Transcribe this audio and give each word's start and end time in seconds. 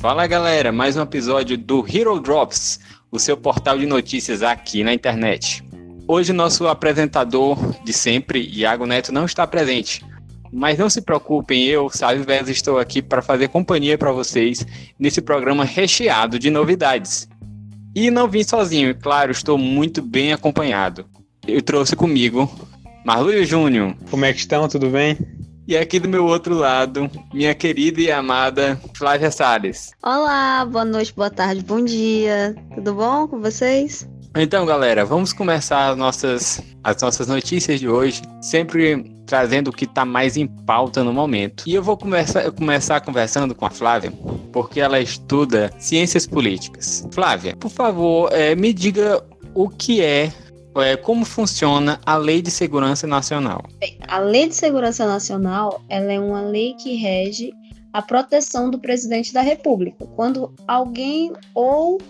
Fala 0.00 0.28
galera, 0.28 0.70
mais 0.70 0.96
um 0.96 1.02
episódio 1.02 1.58
do 1.58 1.84
Hero 1.84 2.20
Drops, 2.20 2.78
o 3.10 3.18
seu 3.18 3.36
portal 3.36 3.76
de 3.76 3.84
notícias 3.84 4.44
aqui 4.44 4.84
na 4.84 4.94
internet. 4.94 5.64
Hoje 6.06 6.32
nosso 6.32 6.68
apresentador 6.68 7.58
de 7.82 7.92
sempre, 7.92 8.40
Iago 8.40 8.86
Neto, 8.86 9.10
não 9.10 9.24
está 9.24 9.44
presente. 9.44 10.06
Mas 10.52 10.78
não 10.78 10.88
se 10.88 11.02
preocupem, 11.02 11.64
eu, 11.64 11.90
Sávio 11.90 12.22
Vez, 12.22 12.48
estou 12.48 12.78
aqui 12.78 13.02
para 13.02 13.20
fazer 13.20 13.48
companhia 13.48 13.98
para 13.98 14.12
vocês 14.12 14.64
nesse 14.96 15.20
programa 15.20 15.64
recheado 15.64 16.38
de 16.38 16.48
novidades. 16.48 17.28
E 17.92 18.08
não 18.08 18.28
vim 18.28 18.44
sozinho, 18.44 18.94
claro, 18.94 19.32
estou 19.32 19.58
muito 19.58 20.00
bem 20.00 20.32
acompanhado. 20.32 21.06
Eu 21.44 21.60
trouxe 21.60 21.96
comigo 21.96 22.48
Marlúio 23.04 23.44
Júnior. 23.44 23.96
Como 24.08 24.24
é 24.24 24.32
que 24.32 24.38
estão? 24.38 24.68
Tudo 24.68 24.90
bem? 24.90 25.18
E 25.68 25.76
aqui 25.76 26.00
do 26.00 26.08
meu 26.08 26.24
outro 26.24 26.54
lado, 26.54 27.10
minha 27.30 27.54
querida 27.54 28.00
e 28.00 28.10
amada 28.10 28.80
Flávia 28.94 29.30
Salles. 29.30 29.90
Olá, 30.02 30.64
boa 30.64 30.82
noite, 30.82 31.12
boa 31.12 31.28
tarde, 31.28 31.62
bom 31.62 31.84
dia. 31.84 32.56
Tudo 32.74 32.94
bom 32.94 33.28
com 33.28 33.38
vocês? 33.38 34.08
Então, 34.34 34.64
galera, 34.64 35.04
vamos 35.04 35.34
começar 35.34 35.90
as 35.90 35.96
nossas, 35.98 36.62
as 36.82 37.02
nossas 37.02 37.28
notícias 37.28 37.78
de 37.78 37.86
hoje, 37.86 38.22
sempre 38.40 39.14
trazendo 39.26 39.68
o 39.68 39.72
que 39.72 39.84
está 39.84 40.06
mais 40.06 40.38
em 40.38 40.46
pauta 40.46 41.04
no 41.04 41.12
momento. 41.12 41.64
E 41.66 41.74
eu 41.74 41.82
vou 41.82 41.98
começar, 41.98 42.50
começar 42.50 43.02
conversando 43.02 43.54
com 43.54 43.66
a 43.66 43.70
Flávia, 43.70 44.10
porque 44.50 44.80
ela 44.80 44.98
estuda 44.98 45.70
ciências 45.78 46.26
políticas. 46.26 47.06
Flávia, 47.12 47.54
por 47.54 47.70
favor, 47.70 48.32
é, 48.32 48.54
me 48.54 48.72
diga 48.72 49.22
o 49.54 49.68
que 49.68 50.00
é 50.00 50.32
é, 50.80 50.96
como 50.96 51.24
funciona 51.24 52.00
a 52.04 52.16
Lei 52.16 52.42
de 52.42 52.50
Segurança 52.50 53.06
Nacional? 53.06 53.64
Bem, 53.78 53.98
a 54.06 54.18
Lei 54.18 54.48
de 54.48 54.54
Segurança 54.54 55.06
Nacional 55.06 55.82
ela 55.88 56.12
é 56.12 56.18
uma 56.18 56.40
lei 56.40 56.74
que 56.74 56.96
rege 56.96 57.52
a 57.92 58.02
proteção 58.02 58.70
do 58.70 58.78
presidente 58.78 59.32
da 59.32 59.40
República. 59.40 60.06
Quando 60.14 60.54
alguém 60.66 61.32
ou 61.54 62.00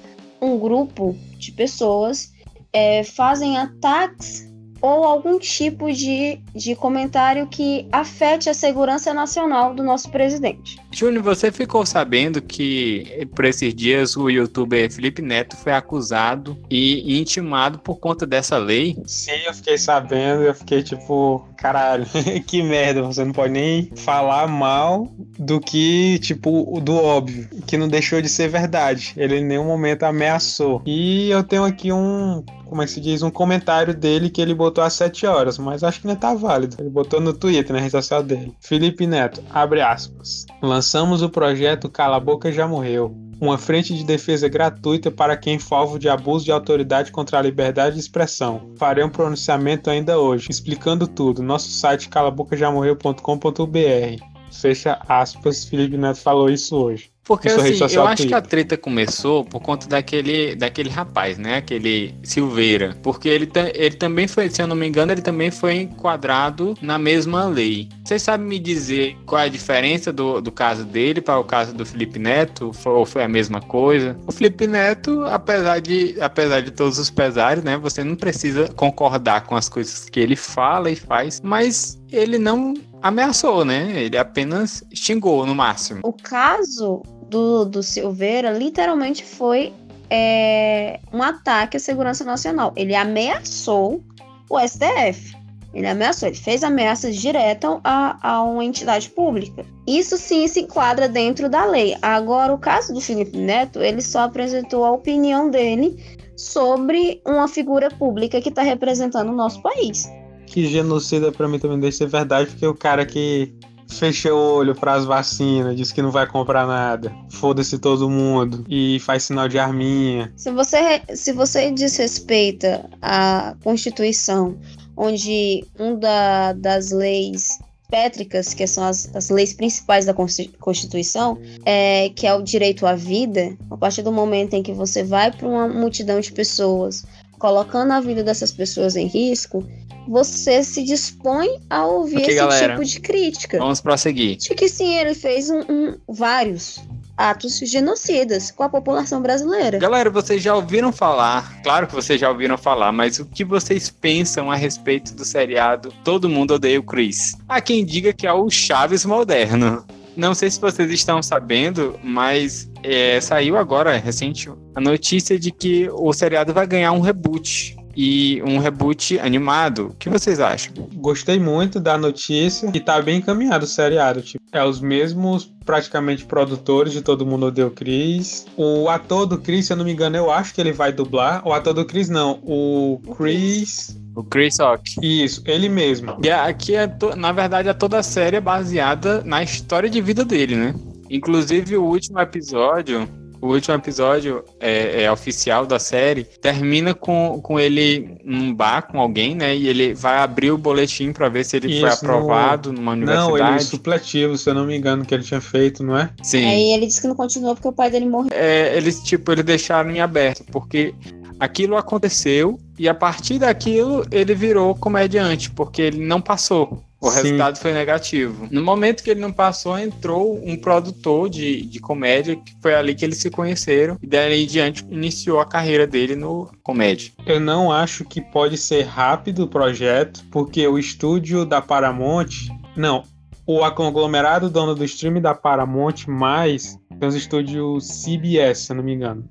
um 0.41 0.59
grupo 0.59 1.17
de 1.37 1.53
pessoas 1.53 2.33
é, 2.73 3.03
fazem 3.03 3.57
ataques 3.57 4.49
ou 4.81 5.05
algum 5.05 5.39
tipo 5.39 5.93
de, 5.93 6.41
de 6.55 6.77
comentário 6.77 7.47
que 7.49 7.89
afete 7.91 8.49
a 8.49 8.55
segurança 8.55 9.13
nacional 9.13 9.75
do 9.75 9.83
nosso 9.83 10.11
presidente. 10.11 10.79
Júnior, 10.91 11.23
você 11.23 11.53
ficou 11.53 11.85
sabendo 11.85 12.41
que 12.41 13.29
por 13.35 13.45
esses 13.45 13.75
dias 13.75 14.17
o 14.17 14.29
youtuber 14.29 14.91
Felipe 14.91 15.23
Neto 15.23 15.57
foi 15.57 15.73
acusado 15.73 16.57
e 16.71 17.19
intimado 17.19 17.79
por 17.79 17.99
conta 17.99 18.27
dessa 18.27 18.57
lei? 18.57 18.97
Sim, 19.07 19.39
eu 19.47 19.55
fiquei 19.55 19.79
sabendo, 19.79 20.43
eu 20.43 20.55
fiquei 20.55 20.83
tipo, 20.83 21.47
caralho, 21.57 22.07
que 22.47 22.63
merda, 22.63 23.03
você 23.03 23.25
não 23.25 23.33
pode 23.33 23.53
nem 23.53 23.91
falar 23.97 24.49
mal 24.49 25.13
do 25.39 25.61
que, 25.61 26.19
tipo, 26.21 26.81
do 26.81 26.97
óbvio, 26.97 27.49
que 27.67 27.77
não 27.77 27.89
deixou 27.89 28.23
de 28.23 28.29
ser 28.29 28.49
verdade. 28.49 29.13
Ele 29.17 29.37
em 29.37 29.45
nenhum 29.45 29.65
momento 29.65 30.05
ameaçou. 30.05 30.83
E 30.87 31.31
eu 31.31 31.45
tenho 31.45 31.65
aqui 31.65 31.93
um 31.93 32.43
como 32.69 32.83
é 32.83 32.85
que 32.85 32.93
se 32.93 33.01
diz, 33.01 33.23
um 33.23 33.31
comentário 33.31 33.95
dele 33.95 34.31
que 34.31 34.41
ele 34.41 34.55
botou 34.55 34.85
às 34.85 34.93
7 34.93 35.27
horas, 35.27 35.59
mas 35.59 35.83
acho 35.83 36.01
que 36.01 36.07
ainda 36.07 36.21
tá 36.21 36.35
válido. 36.35 36.77
Ele 36.79 36.91
botou 36.91 37.21
no 37.21 37.33
Twitter, 37.33 37.73
na 37.73 37.81
rede 37.81 37.93
social 37.93 38.23
dele. 38.23 38.55
Felipe 38.61 39.07
Neto, 39.07 39.43
abre 39.51 39.81
aspas. 39.81 40.47
Lançamos 40.79 41.23
o 41.23 41.29
projeto 41.29 41.89
Cala 41.89 42.19
a 42.19 42.21
Boca 42.21 42.53
Já 42.53 42.69
Morreu. 42.69 43.13
Uma 43.41 43.59
frente 43.59 43.97
de 43.97 44.05
defesa 44.05 44.49
gratuita 44.49 45.11
para 45.11 45.37
quem 45.37 45.59
for 45.59 45.75
alvo 45.75 45.99
de 45.99 46.09
abuso 46.09 46.45
de 46.45 46.53
autoridade 46.53 47.11
contra 47.11 47.37
a 47.37 47.43
liberdade 47.43 47.97
de 47.97 48.01
expressão. 48.01 48.73
Farei 48.77 49.03
um 49.03 49.11
pronunciamento 49.11 49.91
ainda 49.91 50.21
hoje, 50.21 50.47
explicando 50.49 51.09
tudo. 51.09 51.43
Nosso 51.43 51.69
site 51.69 52.09
calabocajamorreu.com.br. 52.09 54.25
Fecha 54.53 55.03
aspas, 55.09 55.65
Felipe 55.65 55.97
Neto 55.97 56.21
falou 56.21 56.49
isso 56.49 56.77
hoje. 56.77 57.11
Porque 57.29 57.47
assim, 57.49 57.95
eu 57.95 58.07
acho 58.07 58.27
que 58.27 58.33
a 58.33 58.41
treta 58.41 58.75
começou 58.75 59.45
por 59.45 59.61
conta 59.61 59.87
daquele, 59.87 60.57
daquele 60.57 60.89
rapaz, 60.89 61.37
né? 61.37 61.59
Aquele 61.59 62.15
Silveira. 62.23 62.97
Porque 63.03 63.29
ele, 63.29 63.51
ele 63.75 63.97
também 63.97 64.27
foi, 64.27 64.49
se 64.49 64.63
eu 64.63 64.67
não 64.67 64.75
me 64.75 64.89
engano, 64.89 65.13
ele 65.13 65.21
também 65.21 65.51
foi 65.51 65.75
enquadrado 65.83 66.75
na 66.81 66.99
mesma 66.99 67.45
lei. 67.45 67.91
Vocês 68.03 68.23
sabem 68.23 68.47
me 68.47 68.59
dizer 68.59 69.15
qual 69.27 69.43
é 69.43 69.45
a 69.45 69.49
diferença 69.49 70.11
do, 70.11 70.41
do 70.41 70.51
caso 70.51 70.87
dele 70.87 71.21
para 71.21 71.39
o 71.39 71.45
caso 71.45 71.75
do 71.75 71.85
Felipe 71.85 72.19
Neto? 72.19 72.73
Ou 72.87 73.05
foi 73.05 73.23
a 73.23 73.29
mesma 73.29 73.61
coisa? 73.61 74.17
O 74.27 74.33
Felipe 74.33 74.67
Neto, 74.67 75.23
apesar 75.27 75.81
de, 75.81 76.17
apesar 76.23 76.63
de 76.63 76.71
todos 76.71 76.99
os 76.99 77.11
pesares, 77.11 77.63
né? 77.63 77.77
Você 77.77 78.03
não 78.03 78.17
precisa 78.17 78.69
concordar 78.69 79.45
com 79.45 79.55
as 79.55 79.69
coisas 79.69 80.09
que 80.09 80.19
ele 80.19 80.35
fala 80.35 80.91
e 80.91 80.97
faz, 80.97 81.43
mas 81.43 82.01
ele 82.11 82.39
não 82.39 82.73
ameaçou, 83.03 83.67
né? 83.67 83.93
Ele 84.03 84.17
apenas 84.17 84.83
xingou 84.95 85.45
no 85.45 85.55
máximo. 85.55 86.01
O 86.03 86.13
caso 86.13 87.03
do, 87.29 87.65
do 87.65 87.83
Silveira 87.83 88.51
literalmente 88.51 89.25
foi 89.25 89.73
é, 90.11 91.01
um 91.13 91.23
ataque 91.23 91.77
à 91.77 91.81
segurança 91.81 92.25
nacional. 92.25 92.73
Ele 92.77 92.95
ameaçou 92.95 94.03
o 94.49 94.59
STF. 94.61 95.37
Ele 95.75 95.87
ameaçou, 95.87 96.29
ele 96.29 96.37
fez 96.37 96.65
ameaças 96.65 97.15
diretas 97.17 97.79
a, 97.85 98.17
a 98.27 98.43
uma 98.43 98.65
entidade 98.65 99.11
pública. 99.11 99.67
Isso 99.87 100.17
sim 100.17 100.49
se 100.49 100.61
enquadra 100.61 101.09
dentro 101.09 101.49
da 101.49 101.67
lei. 101.67 101.95
Agora, 102.01 102.53
o 102.53 102.59
caso 102.59 102.95
do 102.95 103.01
Felipe 103.01 103.37
Neto, 103.37 103.81
ele 103.81 104.01
só 104.01 104.21
apresentou 104.21 104.85
a 104.85 104.93
opinião 104.93 105.51
dele 105.51 106.03
sobre 106.35 107.21
uma 107.27 107.47
figura 107.47 107.91
pública 107.91 108.41
que 108.41 108.49
está 108.49 108.63
representando 108.63 109.29
o 109.29 109.37
nosso 109.37 109.61
país. 109.61 110.09
Que 110.47 110.67
genocida 110.67 111.31
para 111.31 111.47
mim 111.47 111.59
também 111.59 111.79
deixa 111.79 111.99
ser 111.99 112.07
verdade, 112.07 112.51
porque 112.51 112.67
o 112.67 112.75
cara 112.75 113.05
que 113.05 113.53
fecha 113.89 114.33
o 114.33 114.39
olho 114.39 114.75
para 114.75 114.95
as 114.95 115.05
vacinas, 115.05 115.77
diz 115.77 115.91
que 115.93 116.03
não 116.03 116.11
vai 116.11 116.27
comprar 116.27 116.67
nada, 116.67 117.13
foda-se 117.31 117.79
todo 117.79 118.09
mundo 118.09 118.65
e 118.69 118.99
faz 119.01 119.25
sinal 119.25 119.49
de 119.49 119.59
arminha. 119.59 120.33
Se 120.37 120.51
você, 120.51 121.03
se 121.15 121.33
você 121.33 121.71
desrespeita 121.71 122.89
a 123.01 123.55
Constituição, 123.63 124.59
onde 124.97 125.65
um 125.79 125.99
da, 125.99 126.53
das 126.53 126.91
leis 126.91 127.59
pétricas, 127.89 128.53
que 128.53 128.67
são 128.67 128.85
as, 128.85 129.11
as 129.15 129.31
leis 129.31 129.55
principais 129.55 130.05
da 130.05 130.15
Constituição, 130.15 131.39
é, 131.65 132.11
que 132.11 132.27
é 132.27 132.35
o 132.35 132.43
direito 132.43 132.87
à 132.87 132.95
vida, 132.95 133.57
a 133.71 133.77
partir 133.77 134.03
do 134.03 134.13
momento 134.13 134.55
em 134.55 134.63
que 134.63 134.73
você 134.73 135.03
vai 135.03 135.33
para 135.33 135.49
uma 135.49 135.67
multidão 135.67 136.21
de 136.21 136.31
pessoas, 136.31 137.05
colocando 137.39 137.93
a 137.93 138.01
vida 138.01 138.23
dessas 138.23 138.53
pessoas 138.53 138.97
em 138.97 139.07
risco, 139.07 139.65
você 140.09 140.65
se 140.65 140.83
dispõe 140.83 141.61
a 141.69 141.85
ouvir 141.85 142.17
okay, 142.17 142.29
esse 142.29 142.37
galera, 142.37 142.73
tipo 142.73 142.85
de 142.85 143.01
crítica. 143.01 143.59
Vamos 143.59 143.81
prosseguir. 143.81 144.39
De 144.39 144.55
que 144.55 144.69
sim, 144.69 144.95
ele 144.95 145.15
fez 145.15 145.51
um, 145.51 145.61
um, 145.61 145.99
vários 146.09 146.81
atos 147.15 147.59
genocidas 147.59 148.51
com 148.51 148.63
a 148.63 148.69
população 148.69 149.21
brasileira. 149.21 149.79
Galera, 149.79 150.09
vocês 150.09 150.43
já 150.43 150.55
ouviram 150.55 150.93
falar, 150.93 151.61
claro 151.63 151.87
que 151.87 151.95
vocês 151.95 152.19
já 152.19 152.31
ouviram 152.31 152.57
falar, 152.57 152.93
mas 152.93 153.19
o 153.19 153.27
que 153.27 153.45
vocês 153.45 153.91
pensam 153.91 154.51
a 154.51 154.55
respeito 154.55 155.15
do 155.15 155.25
seriado 155.25 155.93
Todo 156.05 156.29
Mundo 156.29 156.55
Odeia 156.55 156.79
o 156.81 156.83
Chris? 156.83 157.37
Há 157.49 157.61
quem 157.61 157.85
diga 157.85 158.13
que 158.13 158.27
é 158.27 158.33
o 158.33 158.49
Chaves 158.49 159.05
moderno. 159.05 159.85
Não 160.17 160.35
sei 160.35 160.51
se 160.51 160.61
vocês 160.61 160.91
estão 160.91 161.23
sabendo, 161.23 161.99
mas 162.03 162.69
é, 162.83 163.21
saiu 163.21 163.57
agora, 163.57 163.97
recente, 163.99 164.51
a 164.75 164.81
notícia 164.81 165.39
de 165.39 165.53
que 165.53 165.89
o 165.93 166.13
seriado 166.13 166.53
vai 166.53 166.67
ganhar 166.67 166.93
um 166.93 167.01
reboot 167.01 167.78
e 168.01 168.41
um 168.45 168.59
reboot 168.59 169.19
animado. 169.19 169.89
O 169.89 169.95
que 169.95 170.09
vocês 170.09 170.39
acham? 170.39 170.73
Gostei 170.95 171.41
muito 171.41 171.81
da 171.81 171.99
notícia 171.99 172.71
e 172.73 172.79
tá 172.79 173.03
bem 173.03 173.19
encaminhado 173.19 173.65
o 173.65 173.69
seriado. 173.69 174.23
Tipo, 174.23 174.45
é 174.53 174.65
os 174.65 174.81
mesmos 174.81 175.53
praticamente 175.67 176.25
produtores 176.25 176.93
de 176.93 177.03
Todo 177.03 177.27
Mundo 177.27 177.47
Odeia 177.47 177.67
o 177.67 177.73
Chris. 177.73 178.47
O 178.57 178.89
ator 178.89 179.27
do 179.27 179.37
Chris, 179.37 179.67
se 179.67 179.73
eu 179.73 179.77
não 179.77 179.85
me 179.85 179.91
engano, 179.91 180.17
eu 180.17 180.31
acho 180.31 180.55
que 180.55 180.61
ele 180.61 180.73
vai 180.73 180.93
dublar. 180.93 181.43
O 181.45 181.53
ator 181.53 181.75
do 181.75 181.85
Chris 181.85 182.09
não, 182.09 182.39
o 182.45 183.01
Chris... 183.17 183.99
O 184.15 184.23
Chris 184.23 184.59
Rock. 184.61 184.95
Isso, 185.03 185.43
ele 185.45 185.69
mesmo. 185.69 186.19
E 186.23 186.31
aqui, 186.31 186.77
é 186.77 186.87
to... 186.87 187.17
na 187.17 187.33
verdade, 187.33 187.69
é 187.69 187.75
toda 187.75 187.99
a 187.99 188.03
série 188.03 188.37
é 188.37 188.41
baseada 188.41 189.25
na 189.25 189.43
história 189.43 189.91
de 189.91 190.01
vida 190.01 190.25
dele, 190.25 190.55
né? 190.55 190.75
Inclusive, 191.11 191.77
o 191.77 191.85
último 191.85 192.21
episódio 192.21 193.09
o 193.41 193.49
último 193.49 193.75
episódio 193.75 194.45
é, 194.61 195.05
é, 195.05 195.13
oficial 195.13 195.67
da 195.67 195.79
série 195.79 196.25
termina 196.25 196.95
com, 196.95 197.41
com 197.43 197.59
ele 197.59 198.19
num 198.25 198.55
bar 198.55 198.83
com 198.83 199.01
alguém, 199.01 199.35
né? 199.35 199.57
E 199.57 199.69
ele 199.69 199.95
vai 199.95 200.19
abrir 200.19 200.51
o 200.51 200.59
boletim 200.59 201.13
para 201.13 201.29
ver 201.29 201.45
se 201.45 201.57
ele 201.57 201.71
Isso, 201.71 201.81
foi 201.81 201.91
aprovado 201.91 202.73
no... 202.73 202.79
numa 202.79 202.93
universidade. 202.93 203.31
Não, 203.31 203.49
ele 203.51 203.61
supletivo, 203.61 204.37
se 204.37 204.49
eu 204.51 204.55
não 204.55 204.67
me 204.67 204.77
engano, 204.77 205.05
que 205.05 205.15
ele 205.15 205.23
tinha 205.23 205.41
feito, 205.41 205.83
não 205.83 205.97
é? 205.97 206.11
Sim. 206.23 206.45
Aí 206.45 206.73
ele 206.73 206.87
disse 206.87 207.01
que 207.01 207.09
não 207.09 207.15
continuou 207.15 207.55
porque 207.55 207.69
o 207.69 207.73
pai 207.73 207.91
dele 207.91 208.07
morreu. 208.07 208.31
É, 208.33 208.77
eles, 208.77 209.03
tipo, 209.03 209.31
eles 209.33 209.45
deixaram 209.45 209.91
em 209.91 210.01
aberto, 210.01 210.45
porque 210.51 210.95
aquilo 211.39 211.77
aconteceu 211.77 212.59
e 212.79 212.89
a 212.89 212.95
partir 212.95 213.39
daquilo 213.39 214.05
ele 214.11 214.35
virou 214.35 214.75
comediante, 214.75 215.51
porque 215.51 215.83
ele 215.83 216.05
não 216.05 216.21
passou. 216.21 216.88
O 217.01 217.11
Sim. 217.11 217.23
resultado 217.23 217.59
foi 217.59 217.73
negativo. 217.73 218.49
No 218.51 218.63
momento 218.63 219.05
que 219.05 219.11
ele 219.11 219.21
não 219.21 219.33
passou, 219.33 219.79
entrou 219.79 220.43
um 220.45 220.57
produtor 220.57 221.29
de, 221.29 221.63
de 221.63 221.79
comédia, 221.79 222.35
que 222.35 222.55
foi 222.61 222.75
ali 222.75 222.95
que 222.95 223.05
eles 223.05 223.19
se 223.19 223.31
conheceram, 223.31 223.97
e 224.03 224.07
daí 224.07 224.43
em 224.43 224.47
diante 224.47 224.85
iniciou 224.91 225.39
a 225.39 225.47
carreira 225.47 225.87
dele 225.87 226.17
no 226.17 226.51
comédia. 226.63 227.13
Eu 227.25 227.39
não 227.39 227.71
acho 227.71 228.05
que 228.05 228.21
pode 228.21 228.59
ser 228.59 228.83
rápido 228.83 229.45
o 229.45 229.49
projeto, 229.49 230.25
porque 230.31 230.67
o 230.67 230.79
estúdio 230.79 231.45
da 231.45 231.63
Paramount. 231.63 232.49
Não, 232.77 233.05
o 233.47 233.71
conglomerado 233.71 234.51
dono 234.51 234.75
do 234.75 234.85
stream 234.85 235.21
da 235.21 235.35
Paramount 235.35 236.07
mais 236.07 236.79
Tem 236.99 237.09
os 237.09 237.15
estúdios 237.15 237.87
CBS, 238.03 238.59
se 238.59 238.73
eu 238.73 238.77
não 238.77 238.83
me 238.83 238.95
engano. 238.95 239.25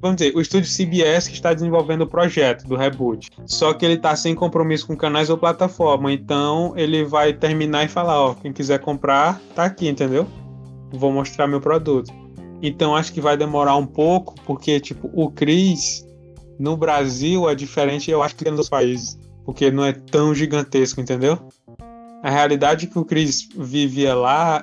Vamos 0.00 0.16
dizer, 0.16 0.36
o 0.36 0.40
estúdio 0.40 0.70
CBS 0.70 1.28
que 1.28 1.34
está 1.34 1.54
desenvolvendo 1.54 2.02
o 2.02 2.06
projeto 2.06 2.66
do 2.66 2.76
reboot. 2.76 3.30
Só 3.46 3.72
que 3.72 3.84
ele 3.84 3.94
está 3.94 4.14
sem 4.14 4.34
compromisso 4.34 4.86
com 4.86 4.96
canais 4.96 5.30
ou 5.30 5.38
plataforma. 5.38 6.12
Então 6.12 6.74
ele 6.76 7.04
vai 7.04 7.32
terminar 7.32 7.84
e 7.84 7.88
falar, 7.88 8.20
ó, 8.20 8.34
quem 8.34 8.52
quiser 8.52 8.80
comprar, 8.80 9.40
tá 9.54 9.64
aqui, 9.64 9.88
entendeu? 9.88 10.26
Vou 10.92 11.10
mostrar 11.10 11.46
meu 11.46 11.60
produto. 11.60 12.12
Então 12.62 12.94
acho 12.94 13.12
que 13.12 13.20
vai 13.20 13.36
demorar 13.36 13.76
um 13.76 13.86
pouco, 13.86 14.34
porque 14.44 14.78
tipo, 14.80 15.10
o 15.12 15.30
Chris 15.30 16.06
no 16.58 16.76
Brasil 16.76 17.48
é 17.48 17.54
diferente, 17.54 18.10
eu 18.10 18.22
acho 18.22 18.34
que 18.34 18.50
nos 18.50 18.68
países, 18.68 19.18
porque 19.44 19.70
não 19.70 19.84
é 19.84 19.92
tão 19.92 20.34
gigantesco, 20.34 21.00
entendeu? 21.00 21.38
A 22.22 22.30
realidade 22.30 22.86
que 22.86 22.98
o 22.98 23.04
Chris 23.04 23.48
vivia 23.56 24.14
lá 24.14 24.62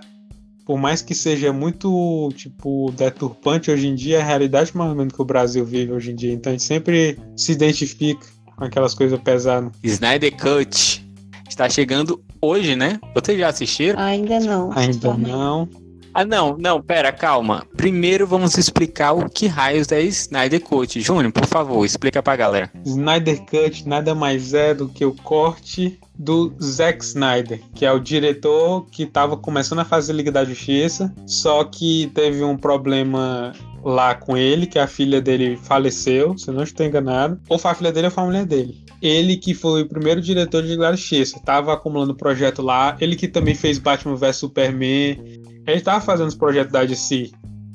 por 0.66 0.78
mais 0.78 1.02
que 1.02 1.14
seja 1.14 1.52
muito, 1.52 2.32
tipo, 2.36 2.92
deturpante 2.92 3.70
hoje 3.70 3.88
em 3.88 3.96
dia, 3.96 4.18
é 4.18 4.22
a 4.22 4.26
realidade 4.26 4.76
mais 4.76 4.90
ou 4.90 4.96
menos 4.96 5.14
que 5.14 5.22
o 5.22 5.26
Brasil 5.26 5.66
vive 5.66 5.92
hoje 5.92 6.12
em 6.12 6.16
dia. 6.16 6.32
Então 6.32 6.52
a 6.52 6.54
gente 6.54 6.64
sempre 6.64 7.18
se 7.36 7.52
identifica 7.52 8.26
com 8.56 8.64
aquelas 8.64 8.94
coisas 8.94 9.20
pesadas. 9.20 9.72
Snyder 9.84 10.36
Cut 10.38 11.06
está 11.50 11.70
chegando 11.70 12.24
hoje, 12.42 12.76
né? 12.76 13.00
Vocês 13.14 13.38
já 13.38 13.50
assistiram? 13.50 14.00
Ainda 14.00 14.40
não. 14.40 14.72
Ainda 14.74 15.14
não. 15.16 15.70
Ah, 16.14 16.24
não, 16.24 16.56
não, 16.58 16.82
pera, 16.82 17.12
calma. 17.12 17.66
Primeiro 17.76 18.28
vamos 18.28 18.58
explicar 18.58 19.14
o 19.14 19.28
que 19.28 19.48
raios 19.48 19.92
é 19.92 20.02
Snyder 20.02 20.62
Cut. 20.62 21.02
Júnior, 21.02 21.32
por 21.32 21.48
favor, 21.48 21.84
explica 21.84 22.22
pra 22.22 22.36
galera. 22.36 22.72
Snyder 22.86 23.42
Cut 23.46 23.88
nada 23.88 24.14
mais 24.14 24.54
é 24.54 24.74
do 24.74 24.88
que 24.88 25.04
o 25.04 25.14
corte 25.14 26.00
do 26.14 26.54
Zack 26.62 27.04
Snyder, 27.04 27.60
que 27.74 27.86
é 27.86 27.92
o 27.92 28.00
diretor 28.00 28.86
que 28.92 29.04
estava 29.04 29.36
começando 29.36 29.80
a 29.80 29.86
fazer 29.86 30.14
Liga 30.14 30.32
da 30.32 30.46
Justiça, 30.46 31.12
só 31.26 31.64
que 31.64 32.12
teve 32.14 32.44
um 32.44 32.56
problema 32.56 33.52
lá 33.84 34.16
com 34.16 34.38
ele, 34.38 34.66
que 34.66 34.80
a 34.80 34.88
filha 34.88 35.22
dele 35.22 35.58
faleceu, 35.58 36.38
se 36.38 36.50
não 36.52 36.64
estou 36.64 36.86
enganado. 36.86 37.40
Ou 37.50 37.60
foi 37.60 37.72
a 37.72 37.76
filha 37.76 37.92
dele 37.92 38.08
ou 38.08 38.12
foi 38.12 38.24
a 38.24 38.28
mulher 38.28 38.46
dele. 38.46 38.84
Ele 39.02 39.36
que 39.36 39.54
foi 39.54 39.82
o 39.82 39.88
primeiro 39.88 40.22
diretor 40.22 40.64
de 40.64 40.76
Justiça, 40.76 41.38
estava 41.38 41.74
acumulando 41.74 42.16
projeto 42.16 42.62
lá. 42.62 42.96
Ele 43.00 43.16
que 43.16 43.28
também 43.28 43.54
fez 43.54 43.78
Batman 43.78 44.16
vs 44.16 44.38
Superman. 44.38 45.20
Ele 45.68 45.78
estava 45.78 46.00
fazendo 46.00 46.28
os 46.28 46.36
projetos 46.36 46.72
da 46.72 46.84
DC 46.86 47.32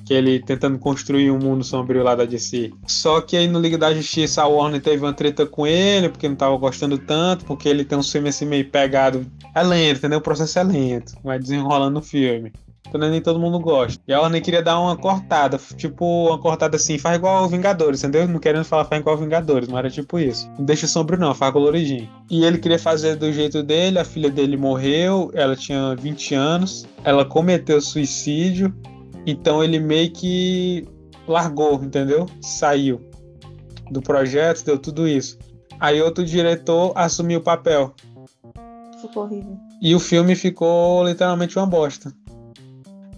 que 0.08 0.14
ele 0.14 0.40
tentando 0.40 0.78
construir 0.78 1.30
um 1.30 1.38
mundo 1.38 1.62
sombrio 1.62 2.02
lá 2.02 2.14
da 2.14 2.24
DC. 2.24 2.72
Só 2.86 3.20
que 3.20 3.36
aí 3.36 3.46
no 3.46 3.60
Liga 3.60 3.76
da 3.76 3.92
Justiça 3.92 4.40
a 4.40 4.46
Warner 4.46 4.80
teve 4.80 5.04
uma 5.04 5.12
treta 5.12 5.44
com 5.44 5.66
ele, 5.66 6.08
porque 6.08 6.26
não 6.26 6.34
tava 6.34 6.56
gostando 6.56 6.96
tanto, 6.96 7.44
porque 7.44 7.68
ele 7.68 7.84
tem 7.84 7.98
um 7.98 8.02
filme 8.02 8.30
assim 8.30 8.46
meio 8.46 8.66
pegado. 8.70 9.26
É 9.54 9.62
lento, 9.62 9.98
entendeu? 9.98 10.18
O 10.18 10.22
processo 10.22 10.58
é 10.58 10.62
lento, 10.62 11.12
vai 11.22 11.38
desenrolando 11.38 11.98
o 11.98 12.02
filme. 12.02 12.50
Então 12.86 13.00
nem 13.00 13.20
todo 13.20 13.38
mundo 13.38 13.58
gosta. 13.58 14.02
E 14.08 14.12
a 14.12 14.20
Warner 14.20 14.42
queria 14.42 14.62
dar 14.62 14.80
uma 14.80 14.96
cortada, 14.96 15.58
tipo, 15.76 16.28
uma 16.28 16.38
cortada 16.38 16.76
assim, 16.76 16.98
faz 16.98 17.16
igual 17.16 17.48
Vingadores, 17.48 18.02
entendeu? 18.02 18.26
Não 18.26 18.38
querendo 18.38 18.64
falar 18.64 18.84
faz 18.86 19.00
igual 19.00 19.16
Vingadores, 19.16 19.68
mas 19.68 19.78
era 19.78 19.90
tipo 19.90 20.18
isso. 20.18 20.50
Não 20.58 20.64
deixa 20.64 20.86
sombrio 20.86 21.18
não, 21.18 21.34
faz 21.34 21.52
coloridinho. 21.52 22.08
E 22.30 22.44
ele 22.44 22.58
queria 22.58 22.78
fazer 22.78 23.16
do 23.16 23.30
jeito 23.32 23.62
dele, 23.62 23.98
a 23.98 24.04
filha 24.04 24.30
dele 24.30 24.56
morreu, 24.56 25.30
ela 25.34 25.54
tinha 25.54 25.94
20 25.96 26.34
anos, 26.34 26.86
ela 27.04 27.24
cometeu 27.24 27.80
suicídio, 27.80 28.74
então 29.26 29.62
ele 29.62 29.78
meio 29.78 30.10
que 30.10 30.88
largou, 31.26 31.74
entendeu? 31.82 32.26
Saiu 32.40 33.00
do 33.90 34.00
projeto, 34.00 34.64
deu 34.64 34.78
tudo 34.78 35.06
isso. 35.06 35.38
Aí 35.80 36.00
outro 36.00 36.24
diretor 36.24 36.92
assumiu 36.94 37.38
o 37.38 37.42
papel. 37.42 37.94
Ficou 39.00 39.24
horrível. 39.24 39.56
E 39.80 39.94
o 39.94 40.00
filme 40.00 40.34
ficou 40.34 41.06
literalmente 41.06 41.56
uma 41.56 41.66
bosta. 41.66 42.12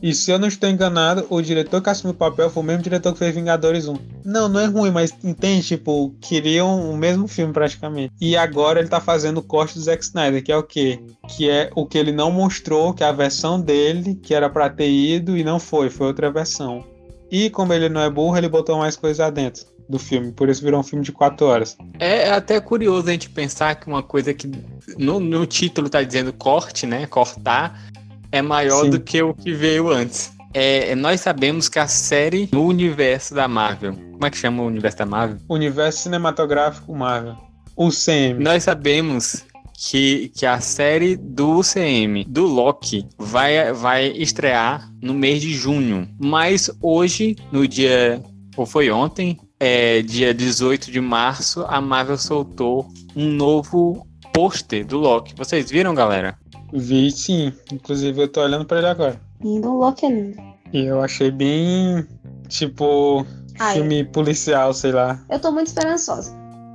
E 0.02 0.14
se 0.14 0.31
eu 0.31 0.38
não 0.38 0.49
estou 0.49 0.69
enganado, 0.69 1.26
o 1.29 1.43
diretor 1.43 1.82
que 1.82 1.91
assumiu 1.91 2.14
o 2.14 2.17
papel 2.17 2.49
foi 2.49 2.62
o 2.62 2.67
mesmo 2.67 2.82
diretor 2.82 3.12
que 3.12 3.19
fez 3.19 3.35
Vingadores 3.35 3.87
1. 3.87 3.97
Não, 4.25 4.49
não 4.49 4.61
é 4.61 4.67
ruim, 4.67 4.91
mas 4.91 5.14
entende? 5.23 5.62
Tipo, 5.62 6.14
queriam 6.20 6.91
o 6.91 6.97
mesmo 6.97 7.29
filme 7.29 7.52
praticamente. 7.52 8.12
E 8.20 8.37
agora 8.37 8.81
ele 8.81 8.88
tá 8.88 9.00
fazendo 9.00 9.38
o 9.38 9.43
corte 9.43 9.75
do 9.75 9.81
Zack 9.81 10.02
Snyder, 10.02 10.43
que 10.43 10.50
é 10.50 10.56
o 10.56 10.62
quê? 10.62 11.00
Que 11.29 11.50
é 11.50 11.70
o 11.75 11.85
que 11.85 11.99
ele 11.99 12.12
não 12.12 12.31
mostrou, 12.31 12.94
que 12.94 13.05
é 13.05 13.06
a 13.06 13.12
versão 13.12 13.61
dele, 13.61 14.14
que 14.14 14.35
era 14.35 14.49
pra 14.49 14.70
ter 14.70 14.91
ido 14.91 15.37
e 15.37 15.44
não 15.44 15.61
foi, 15.61 15.91
foi 15.91 16.06
outra 16.06 16.31
versão. 16.31 16.82
E 17.31 17.50
como 17.50 17.73
ele 17.73 17.88
não 17.88 18.00
é 18.00 18.08
burro, 18.08 18.37
ele 18.37 18.49
botou 18.49 18.79
mais 18.79 18.97
coisa 18.97 19.31
dentro 19.31 19.64
do 19.88 19.99
filme, 19.99 20.31
por 20.31 20.49
isso 20.49 20.62
virou 20.62 20.79
um 20.79 20.85
filme 20.85 21.05
de 21.05 21.11
quatro 21.11 21.47
horas. 21.47 21.76
É 21.99 22.31
até 22.31 22.61
curioso 22.61 23.08
a 23.08 23.12
gente 23.12 23.29
pensar 23.29 23.75
que 23.75 23.88
uma 23.88 24.05
coisa 24.05 24.32
que 24.32 24.49
no, 24.97 25.19
no 25.19 25.44
título 25.44 25.91
tá 25.91 26.00
dizendo 26.00 26.32
corte, 26.32 26.87
né? 26.87 27.06
Cortar 27.06 27.91
é 28.32 28.43
maior 28.43 28.85
Sim. 28.85 28.91
do 28.91 29.00
que 29.00 29.23
o 29.23 29.35
que 29.35 29.53
veio 29.53 29.88
antes. 29.91 30.32
É, 30.53 30.94
nós 30.97 31.21
sabemos 31.21 31.69
que 31.69 31.79
a 31.79 31.87
série 31.87 32.49
no 32.53 32.65
universo 32.65 33.35
da 33.35 33.47
Marvel. 33.47 33.94
Como 33.94 34.27
é 34.27 34.31
que 34.31 34.37
chama 34.37 34.62
o 34.62 34.67
universo 34.67 34.99
da 34.99 35.06
Marvel? 35.06 35.38
Universo 35.49 36.03
Cinematográfico 36.03 36.94
Marvel. 36.94 37.37
UCM. 37.77 38.43
Nós 38.43 38.65
sabemos 38.65 39.44
que, 39.88 40.31
que 40.37 40.44
a 40.44 40.61
série 40.61 41.17
do 41.17 41.61
UCM, 41.61 42.25
do 42.25 42.44
Loki, 42.44 43.06
vai, 43.17 43.73
vai 43.73 44.09
estrear 44.09 44.91
no 45.00 45.15
mês 45.15 45.41
de 45.41 45.55
junho. 45.55 46.09
Mas 46.19 46.71
hoje, 46.83 47.37
no 47.50 47.67
dia. 47.67 48.23
Ou 48.56 48.67
foi 48.67 48.91
ontem? 48.91 49.38
É, 49.59 50.03
dia 50.03 50.35
18 50.35 50.91
de 50.91 51.00
março, 51.00 51.65
a 51.69 51.81
Marvel 51.81 52.19
soltou 52.19 52.88
um 53.15 53.29
novo 53.29 54.06
pôster 54.33 54.85
do 54.87 54.99
Loki. 54.99 55.35
Vocês 55.37 55.71
viram, 55.71 55.94
galera? 55.94 56.37
Vi 56.73 57.11
sim. 57.11 57.53
Inclusive 57.73 58.23
eu 58.23 58.29
tô 58.29 58.43
olhando 58.43 58.65
pra 58.65 58.79
ele 58.79 58.87
agora. 58.87 59.21
Lindo, 59.43 59.71
o 59.71 59.79
Loki 59.79 60.07
é 60.07 60.09
lindo. 60.11 60.37
E 60.73 60.85
eu 60.85 61.01
achei 61.01 61.31
bem. 61.31 62.07
Tipo. 62.49 63.27
Ai, 63.59 63.75
filme 63.75 64.05
policial, 64.05 64.73
sei 64.73 64.93
lá. 64.93 65.21
Eu 65.29 65.39
tô 65.39 65.53
muito 65.53 65.67
esperançosa 65.67 66.35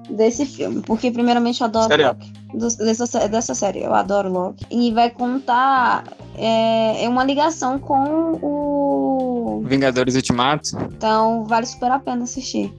desse 0.09 0.45
filme. 0.45 0.81
Porque, 0.81 1.11
primeiramente, 1.11 1.61
eu 1.61 1.65
adoro 1.65 1.87
Sério? 1.87 2.07
Loki. 2.07 2.33
Dessa, 2.77 3.27
dessa 3.27 3.53
série, 3.53 3.83
eu 3.83 3.93
adoro 3.93 4.31
Loki. 4.31 4.65
E 4.69 4.91
vai 4.91 5.09
contar. 5.09 6.03
É, 6.37 7.05
é 7.05 7.09
uma 7.09 7.23
ligação 7.23 7.79
com 7.79 8.39
o. 8.41 9.63
Vingadores 9.65 10.15
Ultimatos. 10.15 10.73
Então, 10.73 11.45
vale 11.45 11.65
super 11.65 11.91
a 11.91 11.99
pena 11.99 12.23
assistir. 12.23 12.73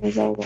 Mas 0.00 0.16
eu 0.16 0.36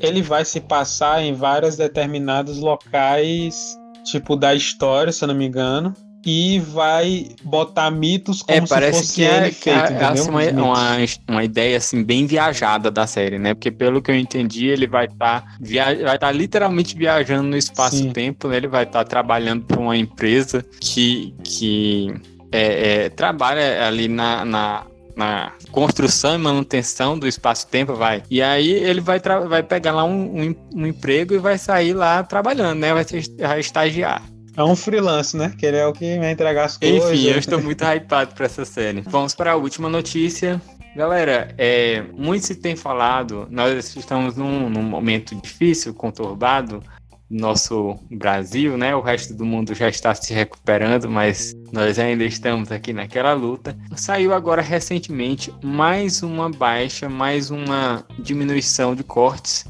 Ele 0.00 0.22
vai 0.22 0.44
se 0.44 0.60
passar 0.60 1.22
em 1.22 1.34
vários 1.34 1.76
determinados 1.76 2.58
locais 2.58 3.76
tipo, 4.06 4.36
da 4.36 4.54
história, 4.54 5.12
se 5.12 5.22
eu 5.22 5.28
não 5.28 5.34
me 5.34 5.46
engano. 5.46 5.94
E 6.28 6.58
vai 6.58 7.28
botar 7.44 7.88
mitos 7.88 8.42
como 8.42 8.58
é, 8.58 8.66
parece 8.66 8.98
se 8.98 9.04
fosse 9.04 9.14
que 9.14 9.24
é, 9.24 9.52
feito, 9.52 9.92
é, 9.92 10.04
assim, 10.06 10.28
uma, 10.28 10.42
uma, 10.42 10.96
uma, 11.28 11.44
ideia 11.44 11.76
assim 11.76 12.02
bem 12.02 12.26
viajada 12.26 12.90
da 12.90 13.06
série, 13.06 13.38
né? 13.38 13.54
Porque 13.54 13.70
pelo 13.70 14.02
que 14.02 14.10
eu 14.10 14.16
entendi, 14.16 14.66
ele 14.66 14.88
vai 14.88 15.04
estar 15.04 15.42
tá 15.42 15.46
vai 15.60 15.94
estar 15.94 16.18
tá 16.18 16.32
literalmente 16.32 16.96
viajando 16.96 17.44
no 17.44 17.56
espaço-tempo, 17.56 18.48
né? 18.48 18.56
Ele 18.56 18.66
vai 18.66 18.82
estar 18.82 19.04
tá 19.04 19.08
trabalhando 19.08 19.66
para 19.66 19.78
uma 19.78 19.96
empresa 19.96 20.64
que, 20.80 21.32
que 21.44 22.12
é, 22.50 23.04
é, 23.04 23.08
trabalha 23.08 23.86
ali 23.86 24.08
na, 24.08 24.44
na 24.44 24.86
na 25.16 25.52
construção 25.72 26.34
e 26.34 26.38
manutenção 26.38 27.18
do 27.18 27.26
espaço-tempo, 27.26 27.94
vai. 27.94 28.22
E 28.30 28.42
aí 28.42 28.70
ele 28.70 29.00
vai, 29.00 29.18
vai 29.48 29.62
pegar 29.62 29.92
lá 29.92 30.04
um, 30.04 30.42
um, 30.42 30.54
um, 30.74 30.86
emprego 30.86 31.32
e 31.34 31.38
vai 31.38 31.56
sair 31.56 31.94
lá 31.94 32.22
trabalhando, 32.22 32.78
né? 32.78 32.92
Vai, 32.92 33.04
ser, 33.04 33.24
vai 33.38 33.60
estagiar. 33.60 34.22
É 34.54 34.62
um 34.62 34.76
freelance, 34.76 35.36
né? 35.36 35.54
Que 35.58 35.66
ele 35.66 35.78
é 35.78 35.86
o 35.86 35.92
que 35.92 36.18
vai 36.18 36.30
entregar 36.30 36.66
as 36.66 36.76
coisas. 36.76 37.10
Enfim, 37.10 37.28
eu 37.28 37.38
estou 37.38 37.62
muito 37.62 37.82
hypado 37.88 38.34
para 38.34 38.44
essa 38.44 38.64
série. 38.64 39.00
Vamos 39.00 39.34
para 39.34 39.52
a 39.52 39.56
última 39.56 39.88
notícia. 39.88 40.60
Galera, 40.94 41.54
é, 41.58 42.02
muito 42.14 42.46
se 42.46 42.54
tem 42.54 42.74
falado, 42.74 43.46
nós 43.50 43.94
estamos 43.94 44.34
num, 44.34 44.70
num 44.70 44.82
momento 44.82 45.34
difícil, 45.34 45.92
conturbado, 45.92 46.82
nosso 47.28 47.96
Brasil, 48.10 48.76
né? 48.76 48.94
O 48.94 49.00
resto 49.00 49.34
do 49.34 49.44
mundo 49.44 49.74
já 49.74 49.88
está 49.88 50.14
se 50.14 50.32
recuperando, 50.32 51.10
mas 51.10 51.54
nós 51.72 51.98
ainda 51.98 52.24
estamos 52.24 52.70
aqui 52.70 52.92
naquela 52.92 53.32
luta. 53.32 53.76
Saiu 53.96 54.32
agora 54.32 54.62
recentemente 54.62 55.52
mais 55.62 56.22
uma 56.22 56.50
baixa, 56.50 57.08
mais 57.08 57.50
uma 57.50 58.04
diminuição 58.18 58.94
de 58.94 59.02
cortes 59.02 59.64